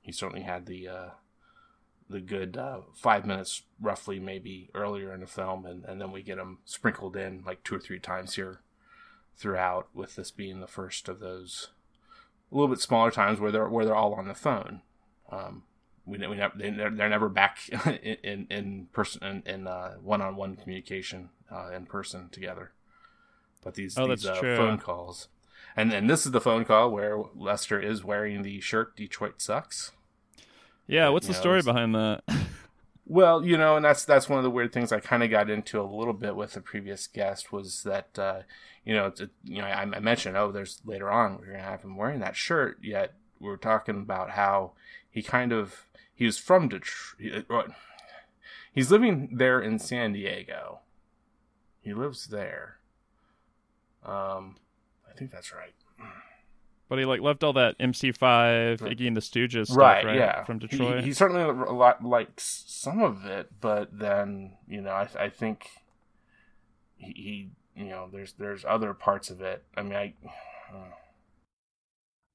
He 0.00 0.12
certainly 0.12 0.42
had 0.42 0.66
the 0.66 0.88
uh, 0.88 1.08
the 2.08 2.20
good 2.20 2.56
uh, 2.56 2.80
five 2.94 3.26
minutes 3.26 3.62
roughly 3.80 4.18
maybe 4.18 4.70
earlier 4.74 5.12
in 5.12 5.20
the 5.20 5.26
film 5.26 5.66
and, 5.66 5.84
and 5.84 6.00
then 6.00 6.12
we 6.12 6.22
get 6.22 6.38
him 6.38 6.58
sprinkled 6.64 7.16
in 7.16 7.42
like 7.44 7.62
two 7.62 7.74
or 7.74 7.80
three 7.80 7.98
times 7.98 8.36
here 8.36 8.60
throughout 9.36 9.88
with 9.92 10.16
this 10.16 10.30
being 10.30 10.60
the 10.60 10.66
first 10.66 11.08
of 11.08 11.20
those 11.20 11.70
a 12.50 12.54
little 12.54 12.68
bit 12.68 12.80
smaller 12.80 13.10
times 13.10 13.40
where 13.40 13.50
they're 13.52 13.68
where 13.68 13.84
they're 13.84 13.94
all 13.94 14.14
on 14.14 14.28
the 14.28 14.34
phone. 14.34 14.82
Um, 15.30 15.64
we, 16.04 16.18
we 16.18 16.36
never, 16.36 16.56
they, 16.56 16.70
they're, 16.70 16.90
they're 16.90 17.08
never 17.08 17.28
back 17.28 17.58
in, 17.86 18.16
in, 18.22 18.46
in 18.48 18.86
person 18.92 19.22
in, 19.24 19.42
in 19.46 19.66
uh, 19.66 19.94
one-on-one 20.02 20.56
communication 20.56 21.30
uh, 21.50 21.70
in 21.70 21.86
person 21.86 22.28
together. 22.30 22.72
But 23.64 23.74
these, 23.74 23.96
Oh, 23.96 24.06
these 24.06 24.24
uh, 24.24 24.34
phone 24.56 24.78
calls, 24.78 25.28
and 25.76 25.90
then 25.90 26.06
this 26.06 26.24
is 26.24 26.32
the 26.32 26.40
phone 26.40 26.64
call 26.64 26.90
where 26.90 27.18
Lester 27.34 27.80
is 27.80 28.04
wearing 28.04 28.42
the 28.42 28.60
shirt 28.60 28.96
"Detroit 28.96 29.42
sucks." 29.42 29.90
Yeah. 30.86 31.08
What's 31.08 31.26
the 31.26 31.32
Yeah, 31.32 31.40
story 31.40 31.62
behind 31.62 31.94
that? 31.94 32.22
Well, 33.08 33.44
you 33.44 33.56
know, 33.56 33.76
and 33.76 33.84
that's 33.84 34.04
that's 34.04 34.28
one 34.28 34.38
of 34.38 34.44
the 34.44 34.50
weird 34.50 34.72
things 34.72 34.90
I 34.90 34.98
kind 34.98 35.22
of 35.22 35.30
got 35.30 35.48
into 35.48 35.80
a 35.80 35.84
little 35.84 36.12
bit 36.12 36.34
with 36.34 36.52
the 36.52 36.60
previous 36.60 37.06
guest 37.06 37.52
was 37.52 37.84
that 37.84 38.18
uh, 38.18 38.40
you 38.84 38.94
know, 38.94 39.12
you 39.44 39.62
know, 39.62 39.68
I, 39.68 39.82
I 39.82 40.00
mentioned, 40.00 40.36
oh, 40.36 40.50
there's 40.50 40.80
later 40.84 41.10
on 41.10 41.38
we're 41.38 41.46
gonna 41.46 41.60
have 41.60 41.82
him 41.82 41.96
wearing 41.96 42.18
that 42.20 42.36
shirt. 42.36 42.78
Yet 42.82 43.14
we're 43.38 43.56
talking 43.56 43.96
about 43.96 44.30
how 44.30 44.72
he 45.08 45.22
kind 45.22 45.52
of 45.52 45.86
he 46.14 46.24
was 46.24 46.38
from 46.38 46.68
Detroit. 46.68 47.70
He's 48.72 48.90
living 48.90 49.30
there 49.32 49.60
in 49.60 49.78
San 49.78 50.12
Diego. 50.12 50.80
He 51.80 51.94
lives 51.94 52.26
there. 52.26 52.78
Um, 54.04 54.56
I 55.08 55.16
think 55.16 55.30
that's 55.30 55.52
right. 55.52 55.74
But 56.88 56.98
he 56.98 57.04
like 57.04 57.20
left 57.20 57.42
all 57.42 57.52
that 57.54 57.78
MC5, 57.78 58.78
Iggy 58.78 59.08
and 59.08 59.16
the 59.16 59.20
Stooges 59.20 59.66
stuff, 59.66 59.76
right, 59.76 60.04
right? 60.04 60.16
yeah 60.16 60.44
From 60.44 60.58
Detroit. 60.58 61.02
he, 61.02 61.12
certainly 61.12 61.42
a 61.42 61.72
lot 61.72 62.04
likes 62.04 62.64
some 62.66 63.02
of 63.02 63.24
it 63.24 63.50
but 63.60 63.98
then 63.98 64.52
you 64.68 64.80
know 64.80 64.90
i, 64.90 65.08
I 65.18 65.28
think 65.28 65.68
he, 66.96 67.50
he 67.74 67.82
you 67.82 67.88
know 67.88 68.08
there's 68.12 68.34
there's 68.34 68.64
other 68.64 68.94
parts 68.94 69.30
of 69.30 69.40
it 69.40 69.64
i 69.76 69.82
mean 69.82 69.94
i 69.94 70.14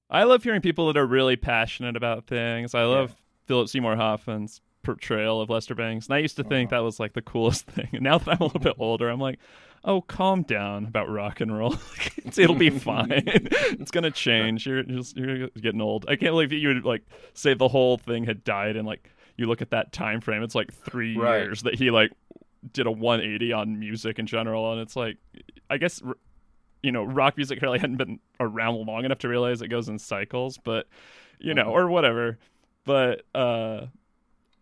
I 0.10 0.24
love 0.24 0.44
hearing 0.44 0.62
people 0.62 0.88
that 0.88 0.98
are 0.98 1.06
really 1.06 1.38
passionate 1.38 1.96
about 1.96 2.28
things. 2.28 2.76
I 2.76 2.84
love 2.84 3.16
Philip 3.46 3.70
Seymour 3.70 3.96
Hoffman's 3.96 4.60
portrayal 4.84 5.42
of 5.42 5.50
Lester 5.50 5.76
Bangs. 5.76 6.08
And 6.08 6.16
I 6.16 6.20
used 6.20 6.36
to 6.38 6.44
think 6.44 6.72
Uh-huh. 6.72 6.80
that 6.82 6.86
was 6.86 7.00
like 7.00 7.14
the 7.14 7.22
coolest 7.22 7.66
thing. 7.68 7.90
And 7.94 8.02
now 8.02 8.18
that 8.18 8.28
I'm 8.30 8.38
a 8.40 8.44
little 8.46 8.60
bit 8.60 8.76
older, 8.80 9.10
I'm 9.10 9.20
like, 9.20 9.40
oh, 9.84 10.02
calm 10.02 10.44
down 10.44 10.86
about 10.86 11.10
rock 11.10 11.42
and 11.42 11.56
roll. 11.58 11.74
It's- 12.18 12.38
It'll 12.38 12.56
be 12.56 12.70
fine. 12.70 13.24
it's 13.26 13.92
gonna 13.92 14.12
change. 14.12 14.66
You're 14.68 14.84
just 14.84 15.18
you're 15.18 15.48
getting 15.50 15.82
old. 15.82 16.06
I 16.08 16.16
can't 16.16 16.32
believe 16.34 16.50
that 16.52 16.58
you 16.58 16.68
would 16.70 16.86
like 16.86 17.02
say 17.34 17.54
the 17.56 17.68
whole 17.68 17.98
thing 17.98 18.26
had 18.26 18.44
died 18.44 18.76
and 18.76 18.86
like 18.88 19.10
you 19.38 19.48
look 19.48 19.62
at 19.62 19.72
that 19.72 19.92
time 19.92 20.22
frame, 20.22 20.44
it's 20.44 20.54
like 20.56 20.72
three 20.72 21.18
Right. 21.18 21.42
years 21.44 21.64
that 21.64 21.76
he 21.76 21.90
like 21.90 22.12
did 22.74 22.86
a 22.86 22.92
180 22.92 23.54
on 23.54 23.80
music 23.80 24.20
in 24.20 24.28
general, 24.28 24.72
and 24.72 24.82
it's 24.82 24.96
like, 24.96 25.18
I 25.70 25.78
guess, 25.78 26.00
you 26.84 26.92
know, 26.92 27.04
rock 27.04 27.36
music 27.38 27.60
really 27.62 27.80
hadn't 27.80 27.98
been 27.98 28.20
around 28.40 28.86
long 28.86 29.04
enough 29.04 29.18
to 29.20 29.28
realize 29.30 29.64
it 29.64 29.70
goes 29.70 29.90
in 29.90 29.98
cycles, 29.98 30.60
but 30.64 30.88
you 31.40 31.56
know, 31.56 31.64
or 31.76 31.90
whatever. 31.90 32.38
But 32.86 33.24
uh, 33.34 33.88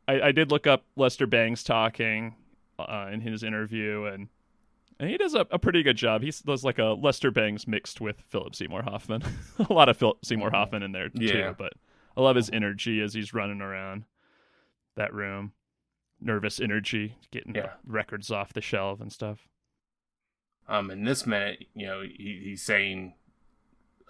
I, 0.10 0.28
I 0.28 0.32
did 0.32 0.52
look 0.52 0.66
up 0.68 0.86
Lester 0.96 1.28
Bangs 1.28 1.64
talking 1.64 2.36
uh, 2.80 3.10
in 3.12 3.22
his 3.22 3.44
interview, 3.44 4.06
and 4.06 4.28
and 5.00 5.10
he 5.10 5.18
does 5.18 5.34
a, 5.36 5.46
a 5.52 5.60
pretty 5.60 5.84
good 5.84 5.96
job. 5.98 6.22
He 6.24 6.32
does 6.46 6.64
like 6.64 6.80
a 6.80 6.88
Lester 7.00 7.32
Bangs 7.32 7.68
mixed 7.68 8.02
with 8.02 8.22
Philip 8.28 8.56
Seymour 8.56 8.84
Hoffman. 8.84 9.24
a 9.70 9.72
lot 9.74 9.88
of 9.88 9.98
Philip 9.98 10.26
Seymour 10.26 10.52
Hoffman 10.52 10.84
in 10.84 10.92
there 10.92 11.10
Yeah. 11.14 11.32
too, 11.32 11.56
but 11.58 11.74
I 12.18 12.22
love 12.22 12.36
his 12.36 12.50
energy 12.50 13.02
as 13.02 13.14
he's 13.14 13.34
running 13.34 13.62
around 13.62 14.04
that 14.96 15.14
room. 15.14 15.54
Nervous 16.20 16.60
energy, 16.60 17.16
getting 17.32 17.56
Yeah. 17.56 17.72
records 17.86 18.30
off 18.30 18.52
the 18.52 18.60
shelf 18.62 19.00
and 19.00 19.12
stuff. 19.14 19.48
Um, 20.68 20.92
in 20.92 21.04
this 21.06 21.26
minute, 21.26 21.66
you 21.74 21.88
know, 21.88 22.02
he, 22.02 22.42
he's 22.44 22.62
saying 22.62 23.14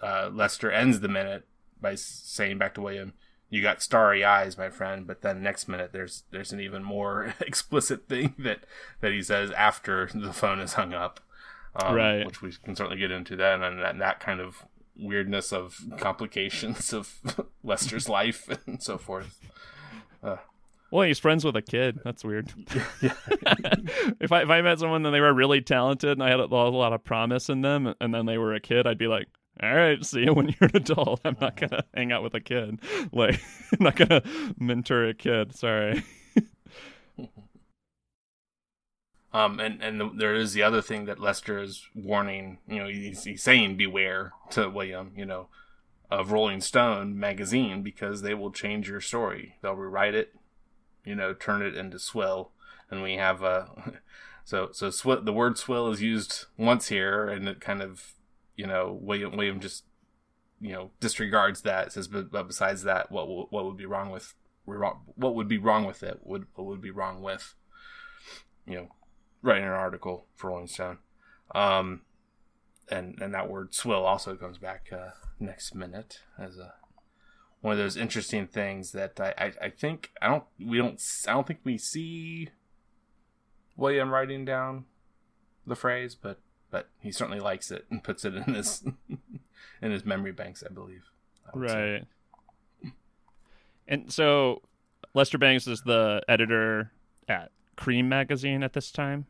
uh, 0.02 0.28
Lester 0.32 0.72
ends 0.72 1.00
the 1.00 1.08
minute 1.08 1.46
by 1.80 1.94
saying 1.94 2.58
back 2.58 2.74
to 2.74 2.80
William, 2.82 3.12
"You 3.50 3.60
got 3.60 3.82
starry 3.82 4.24
eyes, 4.24 4.56
my 4.56 4.70
friend." 4.70 5.06
But 5.06 5.22
then 5.22 5.42
next 5.42 5.68
minute, 5.68 5.92
there's 5.92 6.24
there's 6.30 6.52
an 6.52 6.60
even 6.60 6.82
more 6.82 7.34
explicit 7.40 8.08
thing 8.08 8.34
that 8.38 8.60
that 9.00 9.12
he 9.12 9.22
says 9.22 9.50
after 9.52 10.08
the 10.14 10.32
phone 10.32 10.60
is 10.60 10.74
hung 10.74 10.94
up, 10.94 11.20
um, 11.76 11.94
Right. 11.94 12.24
Which 12.24 12.42
we 12.42 12.52
can 12.52 12.74
certainly 12.74 12.98
get 12.98 13.10
into 13.10 13.36
then, 13.36 13.62
and 13.62 13.78
that, 13.80 13.98
that 13.98 14.20
kind 14.20 14.40
of 14.40 14.64
weirdness 14.96 15.52
of 15.52 15.78
complications 15.98 16.92
of 16.92 17.20
Lester's 17.62 18.08
life 18.08 18.48
and 18.66 18.82
so 18.82 18.98
forth. 18.98 19.40
Well, 20.92 21.06
he's 21.06 21.20
friends 21.20 21.44
with 21.44 21.54
a 21.54 21.62
kid. 21.62 22.00
That's 22.04 22.24
weird. 22.24 22.52
if 23.00 24.32
I 24.32 24.42
if 24.42 24.50
I 24.50 24.60
met 24.60 24.80
someone 24.80 25.06
and 25.06 25.14
they 25.14 25.20
were 25.20 25.32
really 25.32 25.60
talented 25.60 26.10
and 26.10 26.22
I 26.22 26.30
had 26.30 26.40
a 26.40 26.46
lot 26.46 26.92
of 26.92 27.04
promise 27.04 27.48
in 27.48 27.60
them, 27.60 27.94
and 28.00 28.12
then 28.12 28.26
they 28.26 28.38
were 28.38 28.54
a 28.54 28.60
kid, 28.60 28.86
I'd 28.88 28.98
be 28.98 29.06
like, 29.06 29.28
"All 29.62 29.74
right, 29.74 30.04
see 30.04 30.24
you 30.24 30.34
when 30.34 30.48
you're 30.48 30.70
an 30.72 30.76
adult. 30.76 31.20
I'm 31.24 31.36
not 31.40 31.56
gonna 31.56 31.84
hang 31.94 32.12
out 32.12 32.22
with 32.22 32.34
a 32.34 32.40
kid. 32.40 32.80
Like, 33.12 33.40
I'm 33.72 33.78
not 33.84 33.96
gonna 33.96 34.22
mentor 34.58 35.08
a 35.08 35.14
kid. 35.14 35.54
Sorry." 35.54 36.02
Um, 39.32 39.60
and 39.60 39.80
and 39.80 40.00
the, 40.00 40.10
there 40.12 40.34
is 40.34 40.54
the 40.54 40.64
other 40.64 40.82
thing 40.82 41.04
that 41.04 41.20
Lester 41.20 41.60
is 41.60 41.86
warning. 41.94 42.58
You 42.66 42.80
know, 42.80 42.88
he's, 42.88 43.24
he's 43.24 43.42
saying 43.42 43.76
beware 43.76 44.32
to 44.50 44.68
William. 44.68 45.12
You 45.16 45.24
know, 45.24 45.48
of 46.10 46.32
Rolling 46.32 46.60
Stone 46.60 47.18
magazine 47.18 47.82
because 47.82 48.22
they 48.22 48.34
will 48.34 48.50
change 48.50 48.88
your 48.88 49.00
story. 49.00 49.56
They'll 49.62 49.74
rewrite 49.74 50.14
it. 50.14 50.34
You 51.04 51.14
know, 51.14 51.32
turn 51.32 51.62
it 51.62 51.76
into 51.76 51.98
swill. 51.98 52.50
And 52.90 53.02
we 53.02 53.14
have 53.14 53.42
uh 53.42 53.66
so 54.44 54.70
so 54.72 54.90
swill. 54.90 55.22
The 55.22 55.32
word 55.32 55.56
swill 55.56 55.88
is 55.90 56.02
used 56.02 56.46
once 56.56 56.88
here, 56.88 57.28
and 57.28 57.48
it 57.48 57.60
kind 57.60 57.82
of 57.82 58.14
you 58.60 58.66
know 58.66 58.98
William 59.00 59.34
William 59.34 59.58
just 59.58 59.84
you 60.60 60.72
know 60.72 60.90
disregards 61.00 61.62
that. 61.62 61.92
Says, 61.92 62.08
but, 62.08 62.30
but 62.30 62.46
besides 62.46 62.82
that, 62.82 63.10
what 63.10 63.50
what 63.50 63.64
would 63.64 63.78
be 63.78 63.86
wrong 63.86 64.10
with 64.10 64.34
what 64.66 65.34
would 65.34 65.48
be 65.48 65.56
wrong 65.56 65.86
with 65.86 66.02
it? 66.02 66.20
Would 66.22 66.44
what 66.54 66.66
would 66.66 66.82
be 66.82 66.90
wrong 66.90 67.22
with 67.22 67.54
you 68.66 68.74
know 68.74 68.88
writing 69.42 69.64
an 69.64 69.70
article 69.70 70.26
for 70.36 70.50
Rolling 70.50 70.66
Stone. 70.66 70.98
Um, 71.54 72.02
and 72.90 73.18
and 73.22 73.32
that 73.32 73.48
word 73.48 73.74
swill 73.74 74.04
also 74.04 74.36
comes 74.36 74.58
back 74.58 74.90
uh, 74.92 75.12
next 75.38 75.74
minute 75.74 76.20
as 76.38 76.58
a 76.58 76.74
one 77.62 77.72
of 77.72 77.78
those 77.78 77.96
interesting 77.96 78.46
things 78.46 78.92
that 78.92 79.18
I, 79.18 79.32
I, 79.38 79.52
I 79.62 79.70
think 79.70 80.10
I 80.20 80.28
don't 80.28 80.44
we 80.58 80.76
don't 80.76 81.02
I 81.26 81.32
don't 81.32 81.46
think 81.46 81.60
we 81.64 81.78
see 81.78 82.50
William 83.74 84.10
writing 84.10 84.44
down 84.44 84.84
the 85.66 85.76
phrase, 85.76 86.14
but 86.14 86.40
but 86.70 86.88
he 87.00 87.10
certainly 87.12 87.40
likes 87.40 87.70
it 87.70 87.86
and 87.90 88.02
puts 88.02 88.24
it 88.24 88.34
in 88.34 88.54
his 88.54 88.82
in 89.82 89.90
his 89.90 90.04
memory 90.04 90.32
banks, 90.32 90.62
I 90.68 90.72
believe. 90.72 91.04
I 91.52 91.58
would 91.58 91.70
say. 91.70 91.92
Right. 91.92 92.92
And 93.88 94.12
so, 94.12 94.62
Lester 95.14 95.38
Bangs 95.38 95.66
is 95.66 95.82
the 95.82 96.22
editor 96.28 96.92
at 97.28 97.50
Cream 97.76 98.08
magazine 98.08 98.62
at 98.62 98.72
this 98.72 98.92
time. 98.92 99.26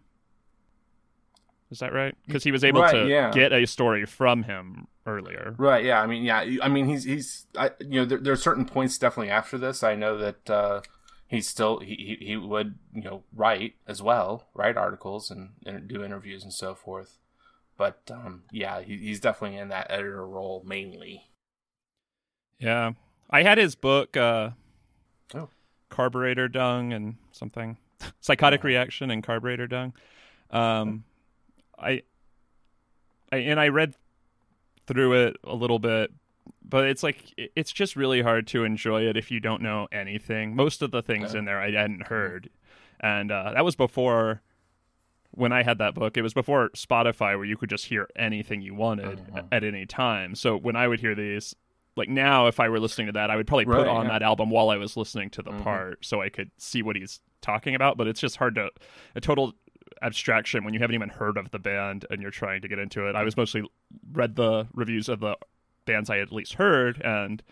Is 1.70 1.78
that 1.78 1.92
right? 1.92 2.14
Because 2.26 2.42
he 2.44 2.50
was 2.50 2.64
able 2.64 2.80
Right, 2.82 2.92
to 2.92 3.06
yeah. 3.06 3.30
get 3.30 3.52
a 3.52 3.64
story 3.66 4.04
from 4.04 4.42
him 4.42 4.88
earlier. 5.06 5.54
Right. 5.56 5.84
Yeah. 5.84 6.02
I 6.02 6.06
mean, 6.06 6.24
yeah. 6.24 6.44
I 6.62 6.68
mean, 6.68 6.88
he's 6.88 7.04
he's. 7.04 7.46
I, 7.56 7.70
you 7.78 8.00
know, 8.00 8.04
there, 8.04 8.18
there 8.18 8.32
are 8.32 8.36
certain 8.36 8.64
points 8.66 8.98
definitely 8.98 9.30
after 9.30 9.56
this. 9.56 9.82
I 9.84 9.94
know 9.94 10.18
that 10.18 10.50
uh, 10.50 10.80
he's 11.28 11.46
still 11.48 11.78
he, 11.78 12.16
he 12.18 12.26
he 12.26 12.36
would 12.36 12.74
you 12.92 13.02
know 13.02 13.22
write 13.32 13.74
as 13.86 14.02
well, 14.02 14.48
write 14.52 14.76
articles 14.76 15.30
and, 15.30 15.50
and 15.64 15.86
do 15.88 16.02
interviews 16.04 16.42
and 16.42 16.52
so 16.52 16.74
forth. 16.74 17.18
But 17.80 18.10
um, 18.12 18.42
yeah, 18.52 18.82
he, 18.82 18.98
he's 18.98 19.20
definitely 19.20 19.56
in 19.56 19.68
that 19.68 19.86
editor 19.88 20.28
role 20.28 20.62
mainly. 20.66 21.24
Yeah. 22.58 22.92
I 23.30 23.42
had 23.42 23.56
his 23.56 23.74
book, 23.74 24.18
uh, 24.18 24.50
Oh. 25.34 25.48
Carburetor 25.88 26.46
Dung 26.46 26.92
and 26.92 27.16
something. 27.32 27.78
Psychotic 28.20 28.60
Oh. 28.62 28.68
Reaction 28.68 29.10
and 29.10 29.22
Carburetor 29.24 29.66
Dung. 29.66 29.94
Um, 30.50 31.04
I, 31.78 32.02
I, 33.32 33.36
and 33.38 33.58
I 33.58 33.68
read 33.68 33.94
through 34.86 35.14
it 35.28 35.36
a 35.44 35.54
little 35.54 35.78
bit, 35.78 36.12
but 36.62 36.86
it's 36.86 37.02
like, 37.02 37.32
it's 37.56 37.72
just 37.72 37.96
really 37.96 38.20
hard 38.20 38.46
to 38.48 38.64
enjoy 38.64 39.06
it 39.08 39.16
if 39.16 39.30
you 39.30 39.40
don't 39.40 39.62
know 39.62 39.88
anything. 39.90 40.54
Most 40.54 40.82
of 40.82 40.90
the 40.90 41.00
things 41.00 41.32
Yeah. 41.32 41.38
in 41.38 41.44
there 41.46 41.62
I 41.62 41.70
hadn't 41.70 42.08
heard. 42.08 42.50
And 43.00 43.32
uh, 43.32 43.52
that 43.54 43.64
was 43.64 43.74
before 43.74 44.42
when 45.32 45.52
I 45.52 45.62
had 45.62 45.78
that 45.78 45.94
book, 45.94 46.16
it 46.16 46.22
was 46.22 46.34
before 46.34 46.70
Spotify 46.70 47.36
where 47.36 47.44
you 47.44 47.56
could 47.56 47.70
just 47.70 47.86
hear 47.86 48.08
anything 48.16 48.62
you 48.62 48.74
wanted 48.74 49.20
Uh-huh. 49.20 49.42
at 49.52 49.64
any 49.64 49.86
time. 49.86 50.34
So 50.34 50.56
when 50.56 50.76
I 50.76 50.88
would 50.88 51.00
hear 51.00 51.14
these, 51.14 51.54
like 51.96 52.08
now, 52.08 52.46
if 52.46 52.58
I 52.60 52.68
were 52.68 52.80
listening 52.80 53.06
to 53.08 53.12
that, 53.12 53.30
I 53.30 53.36
would 53.36 53.46
probably 53.46 53.64
put 53.66 53.86
on 53.88 54.06
yeah. 54.06 54.12
that 54.12 54.22
album 54.22 54.50
while 54.50 54.70
I 54.70 54.76
was 54.76 54.96
listening 54.96 55.30
to 55.30 55.42
the 55.42 55.52
Mhm. 55.52 55.62
part 55.62 56.04
so 56.04 56.20
I 56.20 56.28
could 56.30 56.50
see 56.56 56.82
what 56.82 56.96
he's 56.96 57.20
talking 57.42 57.74
about. 57.74 57.96
But 57.96 58.06
it's 58.08 58.20
just 58.20 58.36
hard 58.36 58.54
to, 58.56 58.70
a 59.14 59.20
total 59.20 59.54
abstraction 60.02 60.64
when 60.64 60.72
you 60.74 60.80
haven't 60.80 60.94
even 60.94 61.08
heard 61.10 61.36
of 61.36 61.50
the 61.50 61.58
band 61.58 62.06
and 62.10 62.22
you're 62.22 62.30
trying 62.30 62.62
to 62.62 62.68
get 62.68 62.78
into 62.78 63.06
it. 63.08 63.14
I 63.14 63.22
was 63.22 63.36
mostly 63.36 63.62
read 64.12 64.36
the 64.36 64.66
reviews 64.72 65.08
of 65.08 65.20
the 65.20 65.36
bands 65.84 66.08
I 66.10 66.16
had 66.16 66.28
at 66.28 66.32
least 66.32 66.54
heard 66.54 67.00
and. 67.02 67.42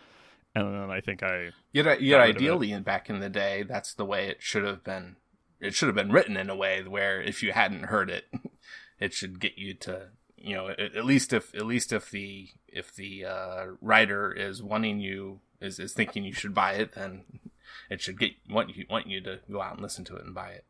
And 0.55 0.73
then 0.73 0.89
I 0.89 0.99
think 0.99 1.21
I 1.21 1.51
Yet, 1.73 2.01
yet 2.01 2.17
Got 2.17 2.23
rid 2.25 2.35
ideally, 2.37 2.79
back 2.79 3.07
in 3.07 3.19
the 3.19 3.29
day, 3.29 3.61
that's 3.61 3.93
the 3.93 4.03
way 4.03 4.27
it 4.29 4.37
should 4.41 4.63
have 4.63 4.83
been. 4.83 5.15
It 5.59 5.73
should 5.73 5.87
have 5.87 5.95
been 5.95 6.11
written 6.11 6.37
in 6.37 6.49
a 6.49 6.55
way 6.55 6.81
where 6.83 7.21
if 7.21 7.43
you 7.43 7.51
hadn't 7.51 7.83
heard 7.83 8.09
it, 8.09 8.25
it 8.99 9.13
should 9.13 9.39
get 9.39 9.57
you 9.57 9.73
to 9.75 10.07
you 10.37 10.55
know 10.55 10.69
at, 10.69 10.79
at 10.95 11.05
least 11.05 11.33
if 11.33 11.53
at 11.55 11.65
least 11.65 11.91
if 11.91 12.09
the 12.11 12.49
if 12.67 12.95
the 12.95 13.25
uh, 13.25 13.65
writer 13.81 14.31
is 14.31 14.61
wanting 14.63 14.99
you 14.99 15.39
is, 15.61 15.79
is 15.79 15.93
thinking 15.93 16.23
you 16.23 16.33
should 16.33 16.53
buy 16.53 16.73
it, 16.73 16.93
then 16.95 17.23
it 17.89 17.99
should 18.01 18.17
get 18.19 18.31
want 18.49 18.75
you 18.75 18.85
want 18.89 19.07
you 19.07 19.19
to 19.21 19.39
go 19.51 19.61
out 19.61 19.73
and 19.73 19.81
listen 19.81 20.05
to 20.05 20.15
it 20.15 20.23
and 20.25 20.33
buy 20.33 20.49
it. 20.51 20.65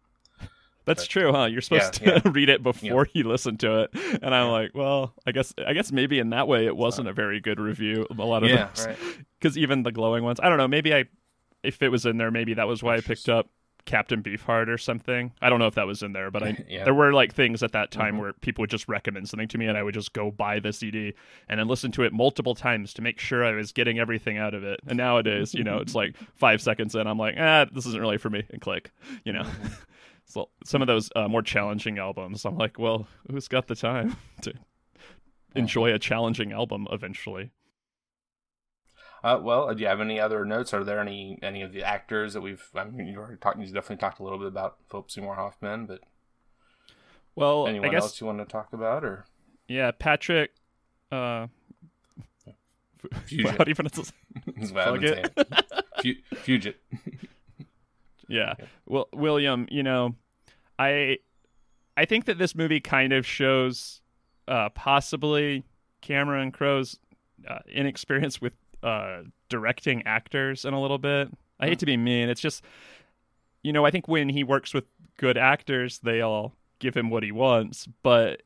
That's 0.86 1.04
But- 1.04 1.10
true, 1.10 1.32
huh? 1.32 1.46
You're 1.46 1.62
supposed 1.62 2.02
Yeah, 2.02 2.18
to 2.18 2.32
read 2.32 2.50
it 2.50 2.64
before 2.64 3.08
you 3.14 3.26
listen 3.26 3.58
to 3.58 3.82
it, 3.82 3.92
and 4.24 4.34
I'm 4.34 4.48
Yeah. 4.48 4.52
like, 4.52 4.72
well, 4.74 5.14
I 5.28 5.32
guess, 5.32 5.54
I 5.64 5.74
guess 5.74 5.92
maybe 5.92 6.18
in 6.18 6.32
that 6.32 6.48
way 6.48 6.66
it 6.66 6.76
wasn't 6.76 7.08
a 7.08 7.14
very 7.14 7.40
good 7.40 7.60
review. 7.60 8.08
A 8.10 8.14
lot 8.26 8.42
of 8.44 8.50
Yeah, 8.50 8.70
those, 8.74 8.88
right. 8.88 8.98
because 9.40 9.56
even 9.56 9.84
the 9.84 9.92
glowing 9.92 10.24
ones, 10.24 10.40
I 10.42 10.50
don't 10.50 10.58
know. 10.58 10.68
Maybe 10.68 10.92
I, 10.96 11.06
if 11.62 11.84
it 11.84 11.90
was 11.90 12.08
in 12.08 12.18
there, 12.18 12.32
maybe 12.32 12.56
that 12.56 12.68
was 12.68 12.82
why 12.82 12.96
I 12.96 13.02
picked 13.02 13.30
up 13.30 13.50
Captain 13.86 14.22
Beefheart 14.22 14.68
or 14.68 14.78
something. 14.78 15.32
I 15.42 15.50
don't 15.50 15.60
know 15.60 15.68
if 15.68 15.76
that 15.76 15.88
was 15.88 16.04
in 16.04 16.14
there, 16.14 16.30
but 16.32 16.44
I 16.44 16.58
Yeah. 16.70 16.84
there 16.84 16.94
were 16.94 17.12
like 17.14 17.34
things 17.34 17.64
at 17.64 17.72
that 17.72 17.92
time 17.92 18.16
Mhm. 18.16 18.20
where 18.20 18.34
people 18.34 18.62
would 18.64 18.70
just 18.70 18.88
recommend 18.88 19.28
something 19.30 19.48
to 19.48 19.58
me, 19.58 19.66
and 19.68 19.78
I 19.78 19.84
would 19.84 19.94
just 19.94 20.14
go 20.14 20.32
buy 20.32 20.60
the 20.60 20.72
CD 20.74 21.14
and 21.48 21.60
then 21.60 21.68
listen 21.68 21.92
to 21.94 22.04
it 22.04 22.14
multiple 22.14 22.56
times 22.56 22.94
to 22.96 23.02
make 23.02 23.20
sure 23.20 23.44
I 23.44 23.52
was 23.54 23.72
getting 23.72 23.98
everything 24.00 24.38
out 24.38 24.54
of 24.54 24.64
it. 24.64 24.80
And 24.88 24.98
nowadays, 24.98 25.54
you 25.54 25.64
know, 25.64 25.78
it's 25.80 25.96
like 25.96 26.16
five 26.36 26.62
seconds 26.62 26.94
in, 26.96 27.08
I'm 27.08 27.18
like, 27.18 27.36
ah, 27.40 27.66
this 27.72 27.86
isn't 27.86 28.00
really 28.02 28.18
for 28.18 28.30
me, 28.30 28.44
and 28.52 28.62
click, 28.62 28.92
you 29.24 29.34
know. 29.34 29.44
So 30.26 30.50
some 30.64 30.84
of 30.84 30.88
those 30.88 31.10
uh, 31.16 31.28
more 31.28 31.42
challenging 31.42 31.98
albums, 31.98 32.46
I'm 32.46 32.56
like, 32.56 32.78
well, 32.78 33.08
who's 33.32 33.48
got 33.48 33.66
the 33.66 33.74
time 33.74 34.16
to 34.44 34.54
enjoy 35.56 35.92
a 35.92 35.98
challenging 35.98 36.52
album 36.52 36.88
eventually? 36.92 37.50
Uh, 39.24 39.40
well, 39.42 39.74
do 39.74 39.82
you 39.82 39.88
have 39.88 40.00
any 40.02 40.20
other 40.20 40.46
notes? 40.46 40.74
Are 40.74 40.84
there 40.84 41.00
any 41.00 41.38
any 41.42 41.62
of 41.62 41.74
the 41.74 41.84
actors 41.84 42.34
that 42.34 42.42
we've? 42.42 42.64
I 42.76 42.86
mean, 42.86 43.08
you 43.08 43.18
already 43.18 43.38
talked. 43.38 43.60
You 43.60 43.66
definitely 43.66 43.98
talked 43.98 44.20
a 44.20 44.24
little 44.24 44.38
bit 44.40 44.48
about 44.48 44.78
Philip 44.90 45.12
Seymour 45.12 45.36
Hoffman, 45.36 45.86
but 45.86 46.02
Well, 47.36 47.68
anyone 47.68 47.92
guess 47.92 48.04
else 48.04 48.22
you 48.22 48.28
want 48.28 48.40
to 48.40 48.46
talk 48.46 48.72
about 48.74 49.04
or 49.04 49.26
yeah, 49.68 49.92
Patrick. 49.92 50.52
Uh, 51.12 51.48
Fugit? 53.28 53.58
how 53.58 53.64
do 53.64 53.72
you 53.72 53.76
pronounce 53.76 53.96
this? 53.96 54.14
Is 54.58 54.72
what 54.74 54.88
I've 54.88 55.00
been 55.02 55.14
saying. 55.14 55.26
Fugit. 55.26 56.18
Fu- 56.34 56.36
Fugit. 56.36 56.76
Yeah. 58.32 58.54
Well, 58.86 59.10
William, 59.12 59.68
you 59.72 59.82
know, 59.82 60.14
I 60.78 61.18
I 61.98 62.06
think 62.06 62.26
that 62.26 62.38
this 62.38 62.54
movie 62.54 62.80
kind 62.80 63.12
of 63.12 63.26
shows 63.26 64.02
uh, 64.48 64.70
possibly 64.70 65.64
Cameron 66.02 66.52
Crowe's 66.52 67.00
uh, 67.50 67.58
inexperience 67.74 68.40
with 68.40 68.54
uh, 68.84 69.22
directing 69.50 70.04
actors 70.06 70.66
in 70.66 70.74
a 70.74 70.82
little 70.82 70.98
bit. 70.98 71.30
I 71.60 71.68
hate 71.68 71.80
to 71.80 71.86
be 71.86 71.98
mean. 71.98 72.30
It's 72.30 72.42
just 72.42 72.64
you 73.64 73.74
know, 73.74 73.86
I 73.86 73.92
think 73.92 74.08
when 74.08 74.30
he 74.30 74.44
works 74.44 74.74
with 74.74 74.86
good 75.18 75.38
actors, 75.38 76.00
they 76.00 76.22
all 76.22 76.54
give 76.80 76.96
him 76.96 77.10
what 77.10 77.24
he 77.24 77.32
wants. 77.32 77.88
But 78.04 78.44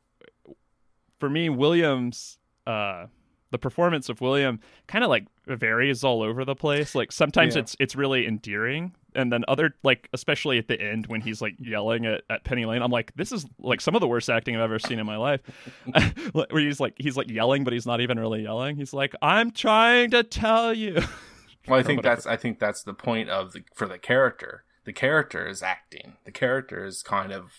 for 1.20 1.30
me, 1.30 1.48
Williams, 1.48 2.38
uh, 2.66 3.06
the 3.54 3.58
performance 3.58 4.08
of 4.08 4.20
William 4.20 4.58
kind 4.88 5.04
of 5.04 5.10
like 5.10 5.26
varies 5.46 6.02
all 6.02 6.22
over 6.22 6.44
the 6.44 6.56
place. 6.56 6.92
Like 6.96 7.12
sometimes 7.12 7.54
Yeah. 7.54 7.60
it's 7.62 7.76
it's 7.78 7.94
really 7.94 8.26
endearing, 8.26 8.96
and 9.14 9.32
then 9.32 9.44
other 9.46 9.76
like 9.84 10.08
especially 10.12 10.58
at 10.58 10.66
the 10.66 10.80
end 10.80 11.06
when 11.06 11.20
he's 11.20 11.40
like 11.40 11.54
yelling 11.60 12.04
at, 12.04 12.22
at 12.28 12.42
Penny 12.42 12.64
Lane, 12.64 12.82
I'm 12.82 12.90
like, 12.90 13.12
this 13.14 13.30
is 13.30 13.46
like 13.60 13.80
some 13.80 13.94
of 13.94 14.00
the 14.00 14.08
worst 14.08 14.28
acting 14.28 14.56
I've 14.56 14.62
ever 14.62 14.80
seen 14.80 14.98
in 14.98 15.06
my 15.06 15.16
life. 15.16 15.40
Where 16.32 16.46
he's 16.60 16.80
like 16.80 16.94
he's 16.98 17.16
like 17.16 17.30
yelling, 17.30 17.62
but 17.62 17.72
he's 17.72 17.86
not 17.86 18.00
even 18.00 18.18
really 18.18 18.42
yelling. 18.42 18.74
He's 18.74 18.92
like, 18.92 19.14
I'm 19.22 19.52
trying 19.52 20.10
to 20.10 20.24
tell 20.24 20.74
you. 20.74 21.00
Well, 21.66 21.80
I 21.80 21.82
think 21.82 22.02
that's 22.02 22.26
I 22.26 22.36
think 22.36 22.58
that's 22.58 22.82
the 22.82 22.92
point 22.92 23.30
of 23.30 23.52
the 23.54 23.62
for 23.74 23.86
the 23.88 23.96
character. 23.98 24.64
The 24.84 24.92
character 24.92 25.46
is 25.46 25.62
acting. 25.62 26.18
The 26.26 26.30
character 26.30 26.84
is 26.84 27.02
kind 27.02 27.32
of. 27.32 27.52